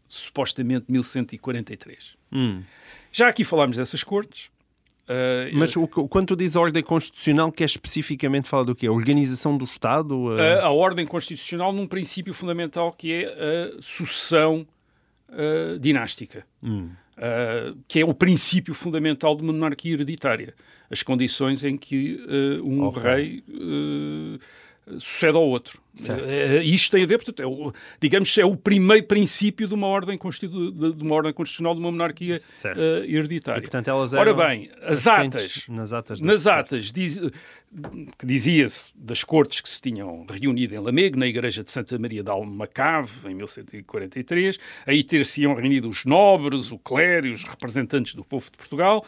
[0.09, 2.16] supostamente 1143.
[2.33, 2.62] Hum.
[3.12, 4.51] Já aqui falámos dessas cortes.
[5.07, 8.87] eh, Mas o, que- quando tu dizes a ordem constitucional, quer especificamente falar do quê?
[8.87, 10.31] A organização do Estado?
[10.33, 13.27] a, a ordem constitucional num princípio fundamental que é
[13.79, 14.66] a sucessão
[15.31, 16.47] eh, dinástica.
[16.62, 16.88] Hum.
[17.21, 20.55] Uh, que é o princípio fundamental de uma monarquia hereditária.
[20.90, 23.03] As condições em que uh, um Ok.
[23.03, 24.38] rei uh,
[24.98, 25.81] sucede ao outro.
[25.94, 26.24] Certo.
[26.24, 29.87] Uh, isto tem a ver, portanto, é o, digamos, é o primeiro princípio de uma
[29.87, 30.70] ordem, constitu...
[30.70, 33.61] de uma ordem constitucional de uma monarquia uh, E, hereditária.
[33.61, 37.20] portanto, elas Ora bem, as atas, nas atas, nas atas diz-
[38.18, 42.22] que dizia-se das cortes que se tinham reunido em Lamego, na igreja de Santa Maria
[42.22, 48.24] de Almacave, em 1143, aí ter-se-iam reunido os nobres, o clero e os representantes do
[48.24, 49.05] povo de Portugal,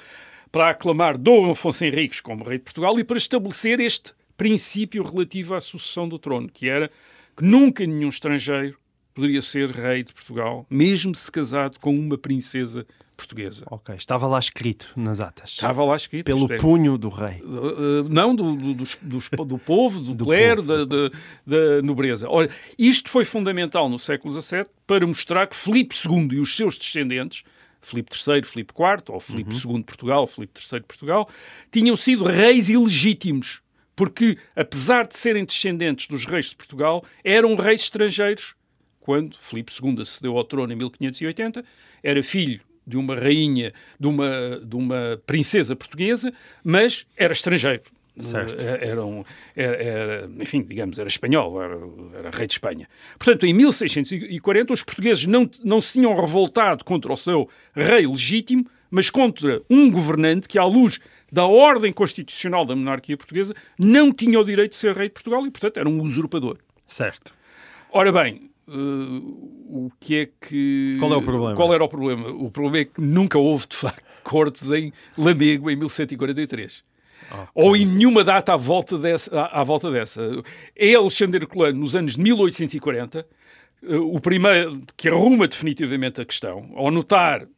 [0.51, 5.55] para aclamar Dom Afonso Henriques como rei de Portugal e para estabelecer este princípio relativo
[5.55, 6.91] à sucessão do trono, que era
[7.37, 8.77] que nunca nenhum estrangeiro
[9.15, 13.65] poderia ser rei de Portugal, mesmo se casado com uma princesa portuguesa.
[13.71, 15.51] Ok, estava lá escrito nas atas.
[15.51, 16.25] Estava lá escrito.
[16.25, 17.41] Pelo isto é- punho do rei.
[17.43, 21.11] Uh, uh, não do, do, dos- dos- do povo, do, Do clero, povo, da, da-
[21.47, 22.29] da nobreza.
[22.29, 26.79] Ora, isto foi fundamental no século XVII para mostrar que Filipe II e os seus
[26.79, 27.45] descendentes,
[27.83, 31.29] Filipe III, Filipe IV, ou Filipe II de Portugal, Filipe III de Portugal,
[31.71, 33.61] tinham sido reis ilegítimos,
[33.95, 38.55] porque, apesar de serem descendentes dos reis de Portugal, eram reis estrangeiros.
[39.01, 41.65] Quando Filipe II acedeu ao trono em 1580,
[42.03, 46.33] era filho de uma rainha, de uma, de uma princesa portuguesa,
[46.65, 47.83] mas era estrangeiro.
[48.21, 48.63] Certo.
[48.63, 49.25] Eh, Era, um,
[49.57, 51.79] era, era, enfim, digamos, era espanhol, era,
[52.19, 52.87] era rei de Espanha.
[53.19, 58.67] Portanto, em 1640, os portugueses não, não se tinham revoltado contra o seu rei legítimo,
[58.93, 61.01] mas contra um governante que, à luz
[61.33, 65.47] da ordem constitucional da monarquia portuguesa, não tinha o direito de ser rei de Portugal
[65.47, 66.59] e, portanto, era um usurpador.
[66.87, 67.33] Certo.
[67.91, 70.97] Ora bem, eh, o que é que.
[71.01, 71.57] Qual é o problema?
[71.57, 72.29] Qual era o problema?
[72.29, 76.85] O problema é que nunca houve, de facto, cortes em Lamego em 1143.
[77.55, 79.41] Ou em nenhuma data à volta dessa.
[79.41, 80.21] À, à volta dessa.
[80.77, 83.27] É Alexandre Colano, nos anos de 1840,
[83.85, 87.49] eh, o primeiro que arruma definitivamente a questão, ao notar,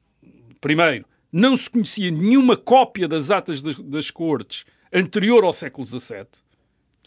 [0.61, 1.05] primeiro,
[1.37, 6.27] não se conhecia nenhuma cópia das atas das, das cortes anterior ao século XVII.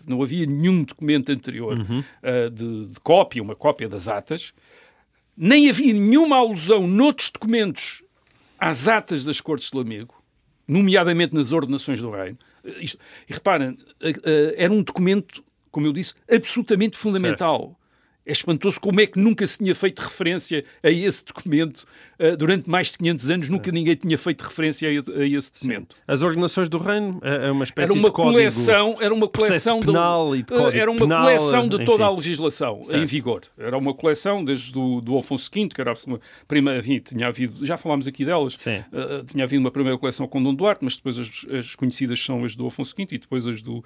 [0.05, 1.77] Não havia nenhum documento anterior
[2.21, 4.53] eh, de, de cópia, uma cópia das atas.
[5.35, 8.03] Nem havia nenhuma alusão noutros documentos
[8.59, 10.13] às atas das Cortes de Lamego,
[10.67, 12.37] nomeadamente nas ordenações do reino.
[12.65, 17.79] Eh, isto- e reparem, eh, era um documento, como eu disse, absolutamente fundamental.
[18.25, 21.85] É espantoso como é que nunca se tinha feito referência a esse documento
[22.16, 25.95] uh, durante mais de 500 anos nunca ninguém tinha feito referência a, esse documento.
[25.95, 26.01] Sim.
[26.07, 29.79] As ordenações do reino é uma espécie era uma de código coleção, era uma coleção
[29.79, 31.85] penal de, e de código era uma penal, coleção de enfim.
[31.85, 33.01] toda a legislação Certo.
[33.01, 33.41] em vigor.
[33.57, 35.95] Era uma coleção desde do, do Alfonso V, que era a
[36.47, 40.41] primeira, enfim, tinha havido, já falámos aqui delas, uh, tinha havido uma primeira coleção com
[40.41, 43.61] Dom Duarte, mas depois as, as conhecidas são as do Afonso V e depois as
[43.61, 43.83] do, uh,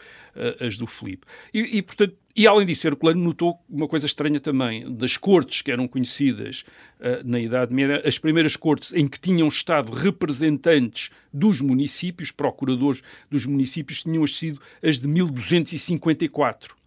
[0.65, 1.25] as do Filipe.
[1.53, 5.71] E, e, portanto, e além disso, Herculano notou uma coisa estranha também, das cortes que
[5.71, 6.63] eram conhecidas
[6.99, 13.01] uh, na Idade Média, as primeiras cortes em que tinham estado representantes dos municípios, procuradores
[13.29, 16.81] dos municípios, tinham sido as de 1254.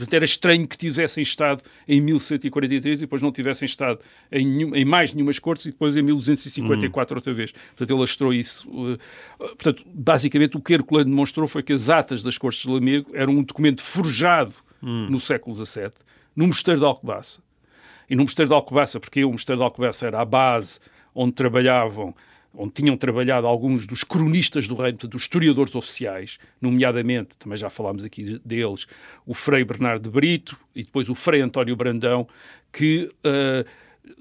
[0.00, 4.00] Portanto, era estranho que tivessem estado em 1143 e depois não tivessem estado
[4.32, 7.18] em, nenhum, em mais nenhumas cortes e depois em 1254 hum.
[7.18, 7.52] outra vez.
[7.52, 8.66] Portanto, ele astrou isso.
[8.70, 8.98] Uh,
[9.38, 13.34] portanto, basicamente, o que Herculano demonstrou foi que as atas das cortes de Lamego eram
[13.34, 15.08] um documento forjado hum.
[15.10, 15.90] no século XVII,
[16.34, 17.42] no Mosteiro de Alcobaça.
[18.10, 20.80] E no Mosteiro de Alcobaça, porque o Mosteiro de Alcobaça era a base
[21.14, 22.14] onde trabalhavam
[22.52, 28.04] onde tinham trabalhado alguns dos cronistas do reino, dos historiadores oficiais, nomeadamente, também já falámos
[28.04, 28.86] aqui deles,
[29.24, 32.26] o Frei Bernardo de Brito e depois o Frei António Brandão,
[32.72, 33.64] que uh,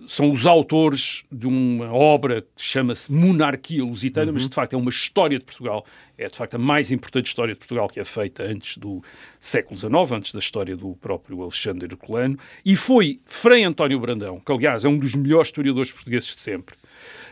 [0.08, 4.34] são os autores de uma obra que chama-se Monarquia Lusitana, uhum.
[4.34, 5.86] mas de facto é uma história de Portugal,
[6.18, 9.04] é de facto a mais importante história de Portugal que é feita antes do
[9.40, 14.52] século XIX, antes da história do próprio Alexandre Herculano, e foi Frei António Brandão, que
[14.52, 16.76] aliás é um dos melhores historiadores portugueses de sempre,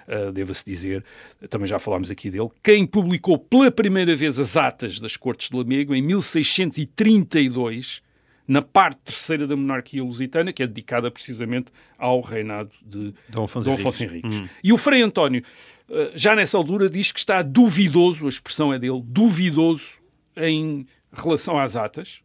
[0.07, 1.03] Uh, deva-se dizer,
[1.49, 5.57] também já falámos aqui dele, quem publicou pela primeira vez as atas das Cortes de
[5.57, 8.01] Lamego em 1632,
[8.47, 13.69] na parte terceira da monarquia lusitana, que é dedicada precisamente ao reinado de Dom Afonso,
[13.69, 14.39] Dom Afonso Henriques.
[14.39, 14.47] Hum.
[14.63, 15.43] E o Frei António,
[15.89, 19.95] uh, já nessa altura, diz que está duvidoso, a expressão é dele, duvidoso
[20.37, 22.21] em relação às atas,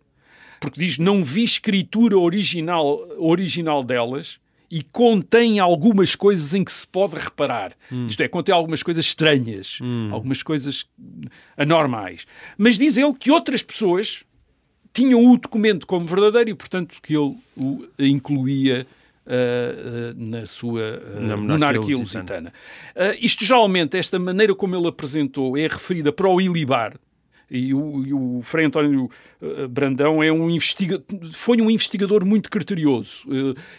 [0.61, 6.87] porque diz não vi escritura original, original delas, e contém algumas coisas em que se
[6.87, 7.73] pode reparar.
[7.91, 8.07] Hum.
[8.07, 10.09] Isto é, contém algumas coisas estranhas, hum.
[10.11, 10.87] algumas coisas
[11.59, 12.27] anormais.
[12.57, 14.25] Mas diz ele que outras pessoas
[14.93, 18.87] tinham o documento como verdadeiro e, portanto, que ele o incluía
[19.27, 22.53] uh, uh, na sua uh, na monarquia, monarquia lusitana.
[23.21, 26.95] isto, geralmente, esta maneira como ele apresentou é referida para o Ilibar,
[27.51, 29.11] e o, e o Frei António
[29.69, 31.03] Brandão é um investiga
[31.33, 33.25] foi um investigador muito criterioso.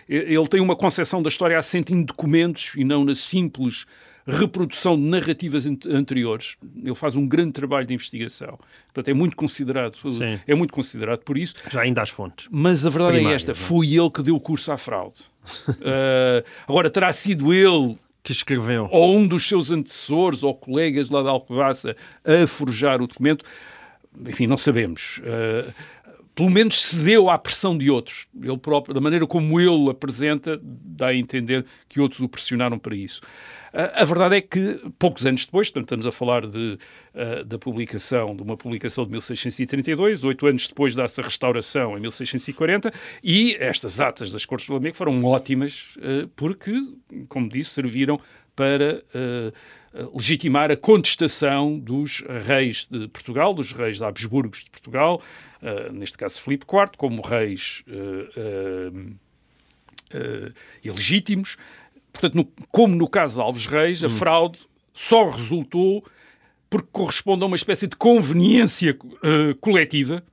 [0.07, 3.87] Ele tem uma concepção da história assente em documentos e não na simples
[4.25, 6.55] reprodução de narrativas anteriores.
[6.81, 8.57] Ele faz um grande trabalho de investigação.
[8.85, 10.39] Portanto, é muito considerado, Sim.
[10.47, 11.55] é muito considerado por isso.
[11.69, 12.47] Já ainda às fontes.
[12.51, 13.55] Mas a verdade Primário, é esta, não?
[13.55, 15.21] foi ele que deu o curso à fraude.
[15.69, 18.87] uh, agora, terá sido ele que escreveu.
[18.89, 23.43] ou um dos seus antecessores ou colegas lá da Alcobaça a forjar o documento,
[24.25, 25.19] enfim, não sabemos.
[25.19, 25.73] Uh,
[26.35, 28.27] pelo menos cedeu à pressão de outros.
[28.41, 32.95] Ele próprio, da maneira como ele apresenta, dá a entender que outros o pressionaram para
[32.95, 33.21] isso.
[33.73, 36.77] Uh, a verdade é que, poucos anos depois, portanto, estamos a falar de,
[37.15, 42.01] uh, da publicação, de uma publicação de 1632, oito anos depois dá-se a restauração em
[42.01, 42.93] 1640,
[43.23, 46.73] e estas atas das Cortes de Lamego foram ótimas, uh, porque,
[47.27, 48.19] como disse, serviram
[48.55, 49.03] para
[50.13, 55.21] legitimar a contestação dos reis de Portugal, dos reis de Habsburgos de Portugal,
[55.61, 59.15] uh, neste caso Filipe IV, como reis uh,
[60.15, 60.53] uh,
[60.83, 61.57] ilegítimos.
[62.11, 64.59] Portanto, no, como no caso de Alves Reis, a fraude
[64.93, 66.03] só resultou
[66.69, 68.97] porque corresponde a uma espécie de conveniência
[69.61, 70.23] coletiva,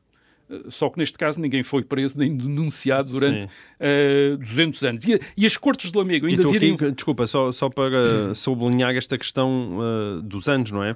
[0.69, 5.05] só que neste caso ninguém foi preso nem denunciado durante uh, 200 anos.
[5.07, 9.79] E, e, as Cortes de Lamego ainda aqui, desculpa, só, só para sublinhar esta questão
[9.79, 10.95] uh, dos anos, não é?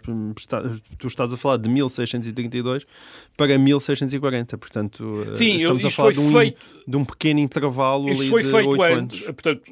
[0.98, 2.84] Tu estás a falar de 1632
[3.36, 6.60] para 1640, portanto uh, Sim, estamos isto a falar de um, feito...
[6.86, 9.20] de um pequeno intervalo isto foi feito 8 antes.
[9.20, 9.62] Portanto,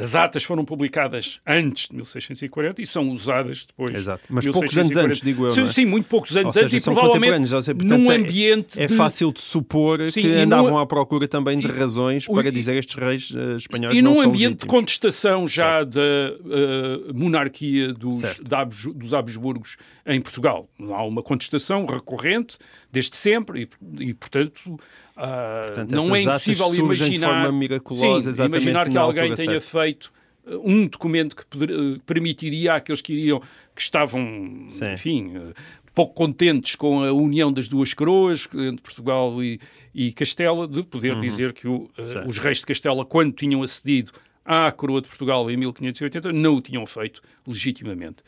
[0.00, 3.94] as atas foram publicadas antes de 1640 e são usadas depois.
[3.94, 5.50] Exato, mas poucos anos antes, digo eu.
[5.50, 5.68] Sim, é?
[5.68, 8.16] sim muito poucos anos seja, antes e provavelmente seja, portanto, num é-
[8.54, 8.94] ambiente É de...
[8.96, 12.50] fácil de supor Sim, que andavam num- à procura também de e- razões para e-
[12.50, 18.18] dizer estes reis uh, espanhóis E num ambiente de contestação já da uh, monarquia dos,
[18.18, 18.54] Certo.
[18.54, 20.68] Habs- dos Habsburgos em Portugal.
[20.80, 22.56] Há uma contestação recorrente
[22.92, 24.78] desde sempre e, e, portanto,
[25.16, 29.78] ah, Portanto, não é impossível imaginar, sim, imaginar que alguém tenha certa.
[29.80, 30.12] feito
[30.46, 33.40] uh, um documento que poder- uh, permitiria àqueles que iriam
[33.74, 34.92] que estavam, Sim.
[34.92, 35.52] enfim, uh,
[35.94, 39.60] pouco contentes com a união das duas coroas entre Portugal e,
[39.94, 42.28] e Castela, de poder dizer que o, Certo.
[42.28, 44.12] os reis de Castela, quando tinham acedido
[44.44, 48.22] à coroa de Portugal em 1580, não o tinham feito legitimamente.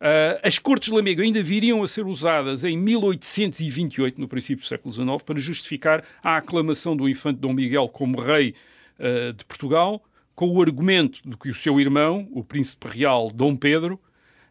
[0.00, 4.66] Uh, as Cortes de Lamego ainda viriam a ser usadas em 1828, no princípio do
[4.66, 8.54] século XIX, para justificar a aclamação do infante Dom Miguel como rei
[8.98, 10.02] uh, de Portugal,
[10.34, 13.98] com o argumento de que o seu irmão, o príncipe real Dom Pedro,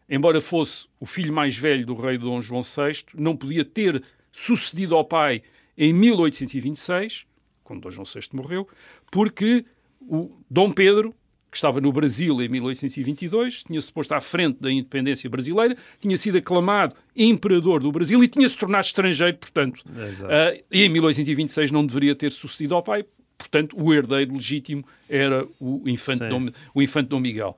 [0.08, 4.94] embora fosse o filho mais velho do rei Dom João VI, não podia ter sucedido
[4.94, 5.42] ao pai
[5.76, 7.26] em 1826,
[7.62, 8.68] quando Dom João VI morreu,
[9.10, 9.64] porque
[10.00, 11.14] o Dom Pedro,
[11.50, 16.38] que estava no Brasil em 1822, tinha-se posto à frente da independência brasileira, tinha sido
[16.38, 22.14] aclamado imperador do Brasil e tinha-se tornado estrangeiro, portanto, uh, e em 1826 não deveria
[22.14, 23.04] ter sucedido ao pai,
[23.38, 27.56] portanto, o herdeiro legítimo era o infante, Dom, o infante Dom Miguel.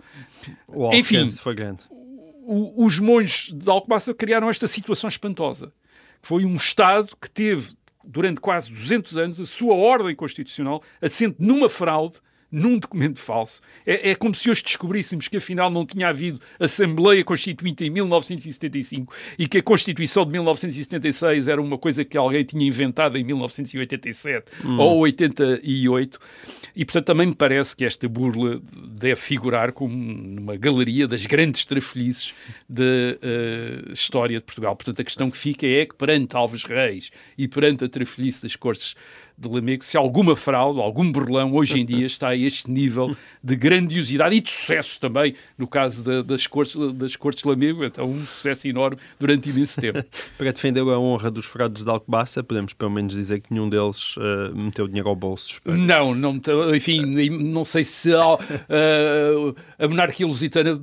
[0.69, 1.85] O Enfim, foi grande.
[2.49, 5.73] O, os monges de Alcobaça criaram esta situação espantosa.
[6.23, 11.69] Foi um Estado que teve, durante quase 200 anos, a sua ordem constitucional assente numa
[11.69, 13.61] fraude num documento falso.
[13.85, 19.13] É, é, como se hoje descobríssemos que afinal não tinha havido Assembleia Constituinte em 1975
[19.39, 24.45] e que a Constituição de 1976 era uma coisa que alguém tinha inventado em 1987
[24.65, 24.79] hum.
[24.79, 26.19] ou 88.
[26.75, 31.65] E portanto também me parece que esta burla deve figurar como numa galeria das grandes
[31.65, 32.35] trafelices
[32.69, 34.77] da uh, história de Portugal.
[34.77, 38.55] Portanto a questão que fica é que perante Alves Reis e perante a trafelice das
[38.55, 38.95] cortes
[39.39, 43.55] de Lamego se alguma fraude, algum burlão hoje em dia está a este nível de
[43.55, 48.09] grandiosidade e de sucesso também, no caso da, das, cortes, das Cortes de Lamego, então
[48.09, 50.03] um sucesso enorme durante imenso tempo.
[50.39, 54.17] Para defender a honra dos fraudes de Alcobaça, podemos pelo menos dizer que nenhum deles
[54.17, 55.53] uh, meteu dinheiro ao bolso.
[55.53, 55.77] Espero.
[55.77, 56.41] Não, não
[56.75, 60.81] enfim, não sei se uh, a monarquia lusitana,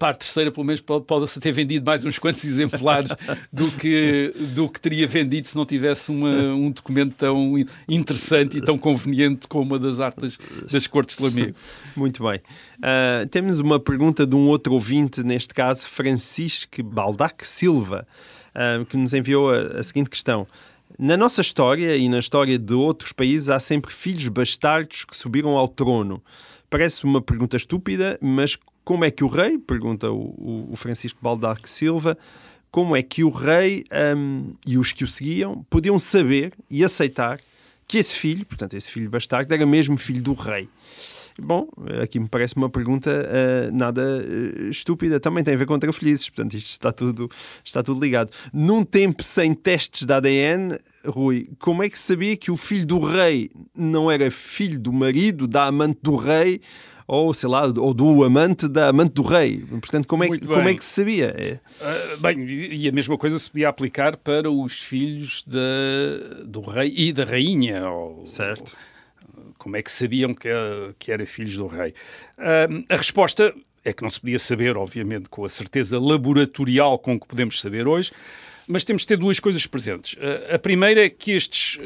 [0.00, 3.10] a terceira, pelo menos, pode-se ter vendido mais uns quantos exemplares
[3.52, 7.54] do que, do que teria vendido se não tivesse uma, um documento tão
[7.94, 10.38] interessante e tão conveniente como a das artes
[10.70, 11.56] das Cortes de Lamego.
[11.96, 12.40] Muito bem.
[12.78, 18.06] Uh, temos uma pergunta de um outro ouvinte, neste caso Francisco Baldac Silva,
[18.54, 20.46] uh, que nos enviou a, a seguinte questão.
[20.98, 25.56] Na nossa história e na história de outros países há sempre filhos bastardos que subiram
[25.56, 26.22] ao trono.
[26.70, 31.68] Parece uma pergunta estúpida, mas como é que o rei, pergunta o, o Francisco Baldac
[31.68, 32.16] Silva,
[32.70, 33.84] como é que o rei
[34.16, 37.40] um, e os que o seguiam podiam saber e aceitar
[37.86, 40.68] que esse filho, portanto, esse filho bastardo, era mesmo filho do rei.
[41.40, 41.68] Bom,
[42.00, 45.18] aqui me parece uma pergunta uh, nada uh, estúpida.
[45.18, 47.28] Também tem a ver com trafelizes, portanto, isto está tudo,
[47.64, 48.30] está tudo ligado.
[48.52, 53.00] Num tempo sem testes de ADN, Rui, como é que sabia que o filho do
[53.00, 56.60] rei não era filho do marido, da amante do rei,
[57.06, 59.58] ou sei lá, ou do amante da amante do rei.
[59.58, 61.34] Portanto, como é, que, como é que se sabia?
[61.36, 62.14] É...
[62.14, 66.92] Uh, bem, e a mesma coisa se podia aplicar para os filhos de, do rei
[66.96, 67.88] e da rainha.
[67.88, 68.74] Ou, certo.
[69.36, 70.48] Ou, como é que sabiam que,
[70.98, 71.94] que eram filhos do rei?
[72.38, 77.20] Uh, a resposta é que não se podia saber, obviamente, com a certeza laboratorial com
[77.20, 78.10] que podemos saber hoje,
[78.66, 80.14] mas temos de ter duas coisas presentes.
[80.14, 81.78] Uh, a primeira é que estes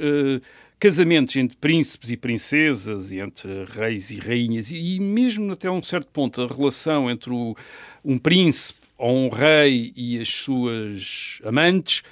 [0.78, 6.08] casamentos entre príncipes e princesas, e entre reis e rainhas, e mesmo até um certo
[6.08, 7.56] ponto a relação entre o,
[8.04, 12.02] um príncipe ou um rei e as suas amantes,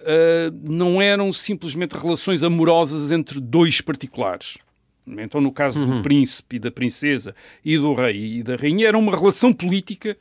[0.00, 4.58] uh, não eram simplesmente relações amorosas entre dois particulares.
[5.06, 5.96] Então, no caso uhum.
[5.98, 10.16] do príncipe e da princesa e do rei e da rainha, era uma relação política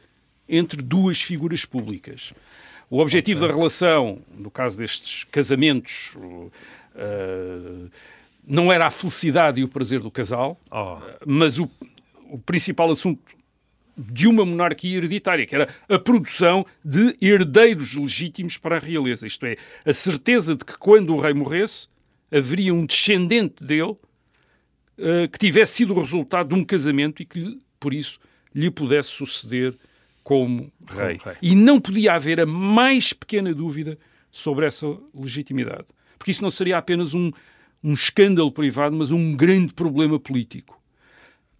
[0.48, 2.34] entre duas figuras públicas.
[2.90, 3.50] O objetivo okay.
[3.50, 6.14] da relação, no caso destes casamentos,
[6.98, 7.90] Uh,
[8.48, 10.98] não era a felicidade e o prazer do casal, oh.
[11.26, 11.70] mas o,
[12.30, 13.22] o principal assunto
[13.98, 19.26] de uma monarquia hereditária, que era a produção de herdeiros legítimos para a realeza.
[19.26, 21.88] Isto é, a certeza de que quando o rei morresse,
[22.32, 27.60] haveria um descendente dele uh, que tivesse sido o resultado de um casamento e que,
[27.80, 28.20] por isso,
[28.54, 29.76] lhe pudesse suceder
[30.24, 31.18] como rei.
[31.18, 31.38] como rei.
[31.42, 33.98] E não podia haver a mais pequena dúvida
[34.30, 37.32] sobre essa legitimidade porque isso não seria apenas um,
[37.84, 40.82] um escândalo privado, mas um grande problema político.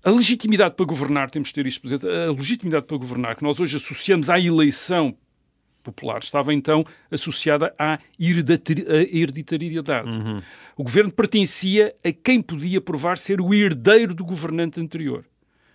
[0.04, 3.60] A legitimidade para governar, temos de ter isto presente, a legitimidade para governar, que nós
[3.60, 5.16] hoje associamos à eleição
[5.84, 10.18] popular, estava então associada à hereditariedade.
[10.18, 10.42] Uhum.
[10.76, 15.26] O governo pertencia a quem podia provar ser o herdeiro do governante anterior.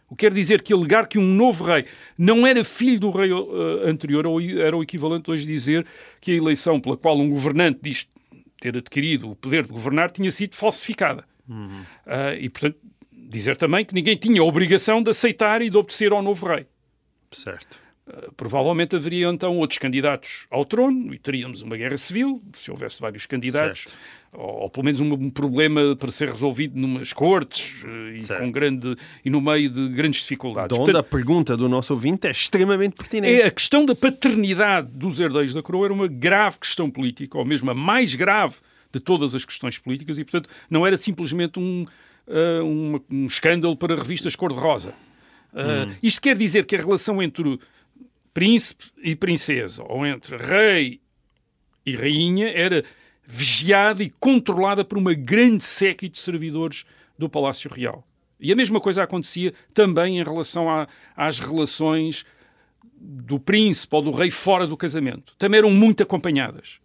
[0.08, 1.86] O que quer dizer que alegar que um novo rei
[2.18, 5.86] não era filho do rei uh, anterior, ou era o equivalente hoje dizer
[6.20, 8.06] que a eleição pela qual um governante diz
[8.62, 11.24] ter adquirido o poder de governar tinha sido falsificada.
[11.48, 11.80] Uhum.
[12.06, 12.78] Uh, e, portanto,
[13.10, 16.66] dizer também que ninguém tinha a obrigação de aceitar e de obedecer ao novo rei.
[17.32, 17.80] Certo.
[18.06, 23.00] Uh, provavelmente haveria então outros candidatos ao trono e teríamos uma guerra civil, se houvesse
[23.00, 23.82] vários candidatos.
[23.82, 28.26] Certo ou, ou, pelo menos um, um, problema para ser resolvido numas cortes uh, e,
[28.26, 30.74] com grande, e no meio de grandes dificuldades.
[30.74, 33.42] De onde Portanto, a pergunta do nosso ouvinte é extremamente pertinente.
[33.42, 37.44] É, a questão da paternidade dos herdeiros da coroa era uma grave questão política, ou
[37.44, 38.56] mesmo a mais grave
[38.90, 41.84] de todas as questões políticas, e, portanto, não era simplesmente um,
[42.26, 44.94] uh, um, um, escândalo para revistas cor-de-rosa.
[45.52, 45.94] Uh, hum.
[46.02, 47.58] Isto quer dizer que a relação entre
[48.32, 51.00] príncipe e princesa, ou entre rei
[51.84, 52.82] e rainha, era
[53.34, 56.84] vigiada e controlada por uma grande séquita de servidores
[57.18, 58.06] do Palácio Real.
[58.38, 62.26] E a mesma coisa acontecia também em relação a, às relações
[62.94, 65.34] do príncipe ou do rei fora do casamento.
[65.38, 66.78] Também eram muito acompanhadas.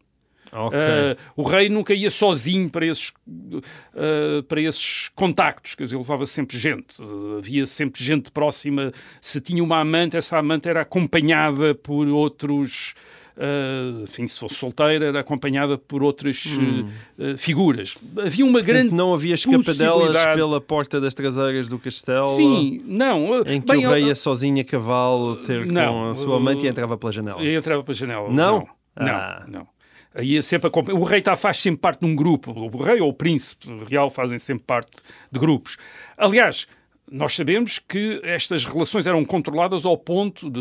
[0.49, 0.79] Okay.
[0.79, 6.25] Uh, o rei nunca ia sozinho para esses, uh, para esses contactos, quer dizer, levava
[6.25, 8.93] sempre gente, uh, havia sempre gente próxima.
[9.19, 12.95] Se tinha uma amante, essa amante era acompanhada por outros
[13.37, 16.87] uh, enfim, se fosse solteira, era acompanhada por outras hum.
[17.17, 17.97] uh, figuras.
[18.17, 18.93] Havia uma Portanto, grande.
[18.93, 22.35] Não havia escapadelas pela porta das traseiras do castelo?
[22.35, 23.41] Sim, não.
[23.45, 26.65] Em que Bem, o rei ia sozinho a cavalo ter não, com a sua amante
[26.65, 27.43] e entrava pela janela?
[27.43, 28.29] E entrava pela janela.
[28.29, 28.59] Não?
[28.59, 28.67] Não.
[28.95, 29.45] Ah.
[29.47, 29.77] não, não.
[30.17, 32.51] Aí sempre O rei tá, faz sempre parte de um grupo.
[32.51, 34.97] O rei ou o príncipe real fazem sempre parte
[35.31, 35.77] de grupos.
[36.17, 36.67] Aliás,
[37.09, 40.59] nós sabemos que estas relações eram controladas ao ponto de,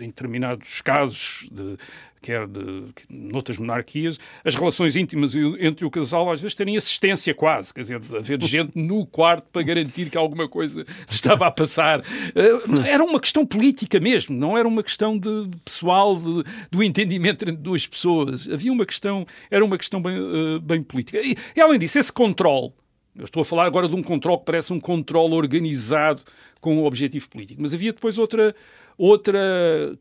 [0.00, 1.76] em determinados casos, de,
[2.20, 7.72] quer de, noutras monarquias, as relações íntimas entre o casal às vezes terem assistência quase,
[7.72, 11.50] quer dizer, de haver gente no quarto para garantir que alguma coisa se estava a
[11.50, 12.00] passar.
[12.34, 17.42] Eh, era uma questão política mesmo, não era uma questão de pessoal, de, do entendimento
[17.42, 18.48] entre duas pessoas.
[18.48, 21.20] Havia uma questão, era uma questão bem, uh, bem política.
[21.22, 22.72] E, e além disso, esse controle
[23.18, 26.20] eu estou a falar agora de um controle que parece um controle organizado
[26.60, 27.60] com um objetivo político.
[27.60, 28.54] Mas havia depois outra,
[28.96, 29.38] outra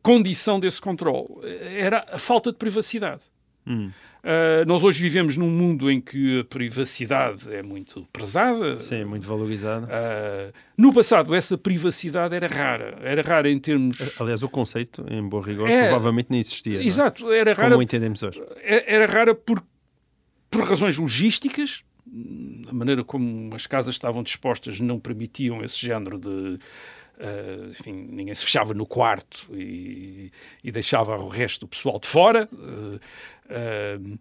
[0.01, 1.28] condição desse controle.
[1.76, 3.22] Era a falta de privacidade.
[3.65, 3.91] Hum.
[4.24, 8.78] Uh, nós hoje vivemos num mundo em que a privacidade é muito prezada.
[8.80, 9.86] Sim, muito valorizada.
[9.88, 12.97] Uh, no passado, essa privacidade era rara.
[13.01, 14.20] Era rara em termos.
[14.20, 16.84] Aliás, o conceito, em bom rigor, é, provavelmente nem existia.
[16.84, 17.70] Exato, era rara.
[17.70, 18.41] Como entendemos hoje.
[18.57, 19.63] É, era rara por,
[20.49, 21.86] por razões logísticas,
[22.68, 26.60] a maneira como as casas estavam dispostas não permitiam esse género de.
[27.20, 30.32] Uh, enfim, ninguém se fechava no quarto e,
[30.64, 32.47] e, deixava o resto do pessoal de fora.
[32.53, 32.99] Uh,
[33.49, 34.20] uh,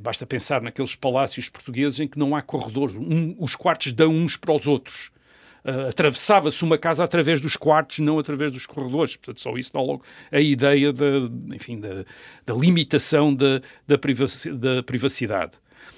[0.00, 4.38] basta pensar naqueles palácios portugueses em que não há corredores, um, os quartos dão uns
[4.38, 5.10] para os outros.
[5.86, 9.16] atravessava-se uma casa através dos quartos, não através dos corredores.
[9.16, 10.02] Portanto, só isso dá logo
[10.32, 11.04] a ideia da,
[11.54, 13.98] enfim, da, limitação da, da,
[14.82, 15.52] privacidade.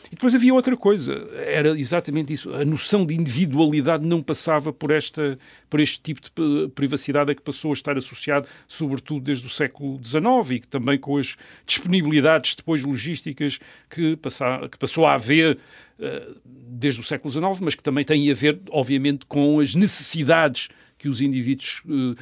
[0.06, 2.52] E depois havia outra coisa, era exatamente isso.
[2.54, 5.38] A noção de individualidade não passava por, esta,
[5.68, 10.00] por este tipo de privacidade a que passou a estar associado, sobretudo desde o século
[10.02, 11.36] XIX e que também com as
[11.66, 13.58] disponibilidades depois logísticas
[13.90, 15.58] que, passa, que passou a haver
[15.98, 20.68] uh, desde o século XIX, mas que também têm a ver, obviamente, com as necessidades
[20.98, 21.82] que os indivíduos.
[21.84, 22.16] Uh,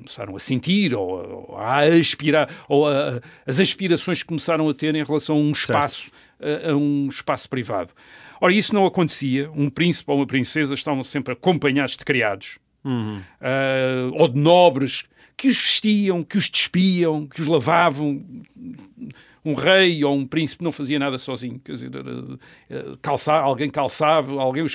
[0.00, 4.94] começaram a sentir ou, ou a aspirar, ou a, as aspirações que começaram a ter
[4.94, 7.92] em relação a um espaço certo a, a um espaço privado.
[8.40, 9.50] Ora, isso não acontecia.
[9.52, 13.18] Um príncipe ou uma princesa estavam sempre acompanhados de criados uhum.
[13.18, 15.04] uh, ou de nobres
[15.36, 18.24] que os vestiam, que os despiam, que os lavavam.
[19.44, 21.58] Um rei ou um príncipe não fazia nada sozinho.
[21.64, 21.90] Quer dizer,
[23.00, 24.74] calçar, alguém calçava, alguém os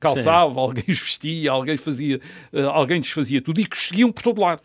[0.00, 0.58] calçava, Sim.
[0.60, 2.20] alguém os vestia, alguém fazia,
[2.52, 4.62] uh, alguém desfazia tudo e que os seguiam por todo lado.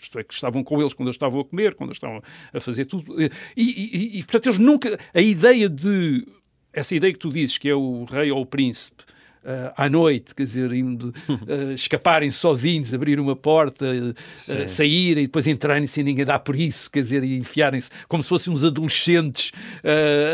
[0.00, 2.22] Isto é, que estavam com eles quando eles estavam a comer, quando eles estavam
[2.52, 3.20] a fazer tudo.
[3.22, 4.98] E, e, e portanto, eles nunca.
[5.12, 6.26] A ideia de.
[6.72, 9.02] Essa ideia que tu dizes, que é o rei ou o príncipe,
[9.44, 15.46] uh, à noite, quer dizer, uh, escaparem sozinhos, abrir uma porta, uh, saírem e depois
[15.46, 19.52] entrarem sem ninguém dar por isso, quer dizer, e enfiarem-se como se fossem uns adolescentes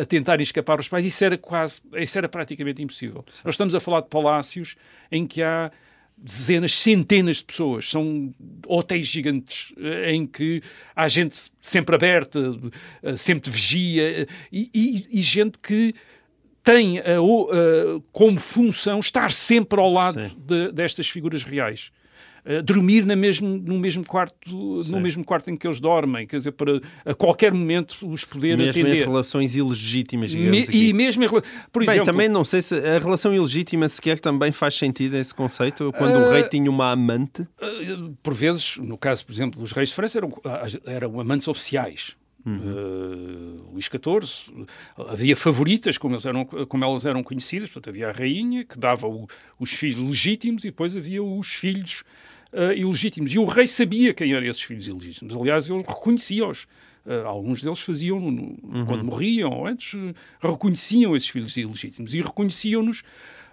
[0.00, 1.04] a tentarem escapar aos pais.
[1.04, 3.24] Isso era quase, isso era praticamente impossível.
[3.44, 4.76] Nós estamos a falar de palácios
[5.10, 5.70] em que há
[6.16, 7.88] dezenas, centenas de pessoas.
[7.88, 8.34] São
[8.66, 9.72] hotéis gigantes
[10.06, 10.62] em que
[10.94, 12.40] há gente sempre aberta,
[13.16, 15.94] sempre vigia e, e, e gente que
[16.66, 21.92] tem uh, uh, como função estar sempre ao lado de, destas figuras reais.
[22.44, 26.38] Uh, dormir na mesmo, no, mesmo quarto, no mesmo quarto em que eles dormem, quer
[26.38, 28.88] dizer, para a qualquer momento os poder mesmo atender.
[28.88, 31.42] Mesmo em relações ilegítimas, digamos Me, E mesmo em por
[31.84, 32.04] Bem, exemplo...
[32.04, 36.26] também não sei se a relação ilegítima sequer também faz sentido esse conceito, quando uh,
[36.26, 37.42] o rei tinha uma amante.
[37.42, 40.32] Uh, por vezes, no caso, por exemplo, dos reis de França, eram,
[40.84, 42.16] eram amantes oficiais.
[42.46, 42.58] Uhum.
[42.58, 44.66] Uh, Luís XIV,
[45.08, 49.26] havia favoritas, como, eram, como, elas eram conhecidas, portanto, havia a rainha que dava o,
[49.58, 52.04] os filhos legítimos e depois havia os filhos
[52.52, 53.32] uh, ilegítimos.
[53.32, 55.36] E o rei sabia quem eram esses filhos ilegítimos.
[55.36, 56.68] Aliás, ele reconhecia-os.
[57.04, 58.86] Uh, alguns deles faziam, no, uhum.
[58.86, 59.98] quando morriam ou antes,
[60.40, 63.02] reconheciam esses filhos ilegítimos e reconheciam-nos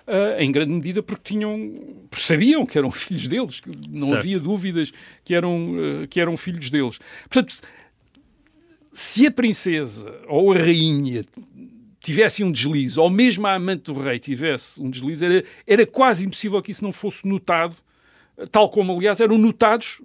[0.06, 1.80] Uh, em grande medida porque tinham
[2.10, 4.20] porque sabiam que eram filhos deles, não certo.
[4.20, 4.92] havia dúvidas
[5.24, 7.00] que eram, uh, que eram filhos deles.
[7.30, 7.62] Portanto,
[8.94, 11.26] se a princesa ou a rainha
[12.00, 16.26] tivesse um deslize, ou mesmo a amante do rei tivesse um deslize, era, era quase
[16.26, 17.76] impossível que isso não fosse notado,
[18.52, 20.02] tal como, aliás, eram notados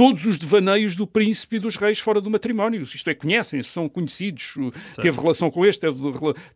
[0.00, 2.80] todos os devaneios do príncipe e dos reis fora do matrimónio.
[2.80, 4.54] Isto é, conhecem-se, são conhecidos.
[4.86, 5.02] Certo.
[5.02, 5.98] Teve relação com este, teve,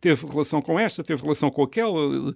[0.00, 2.30] teve, relação com esta, teve relação com aquela.
[2.30, 2.32] Uh,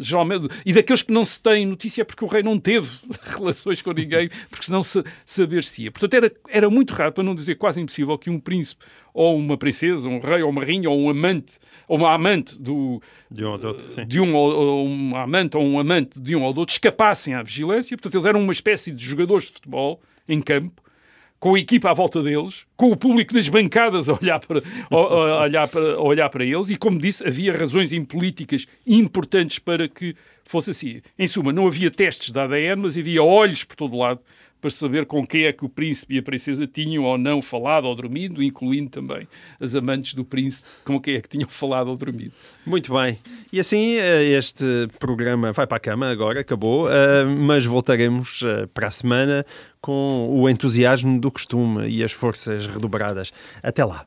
[0.00, 2.90] geralmente, e daqueles que não se têm notícia é porque o rei não teve
[3.24, 5.90] relações com ninguém, porque senão se, saber-se-ia.
[5.90, 8.84] Portanto, era, era muito raro, para não dizer quase impossível, que um príncipe
[9.14, 13.00] ou uma princesa, um rei ou uma rainha ou um amante ou uma amante do
[13.30, 16.42] de um ou do outro, de um ou uma amante ou um amante de um
[16.42, 17.96] ou do outro escapassem à vigilância.
[17.96, 20.82] Portanto, eles eram uma espécie de jogadores de futebol em campo,
[21.38, 25.42] com a equipa à volta deles, com o público nas bancadas a olhar para, a,
[25.42, 30.16] olhar para, a olhar para eles, e como disse, havia razões políticas importantes para que
[30.44, 31.02] fosse assim.
[31.18, 34.20] Em suma, não havia testes de ADN, mas havia olhos por todo lado
[34.64, 37.84] para saber com quem é que o príncipe e a princesa tinham ou não falado
[37.84, 39.28] ou dormido, incluindo também
[39.60, 42.32] as amantes do príncipe, com quem é que tinham falado ou dormido.
[42.64, 43.18] Muito bem.
[43.52, 44.64] E assim eh, este
[44.98, 49.44] programa vai para a cama agora, acabou, eh, mas voltaremos eh, para a semana
[49.82, 53.34] com o entusiasmo do costume e as forças redobradas.
[53.62, 54.06] Até lá.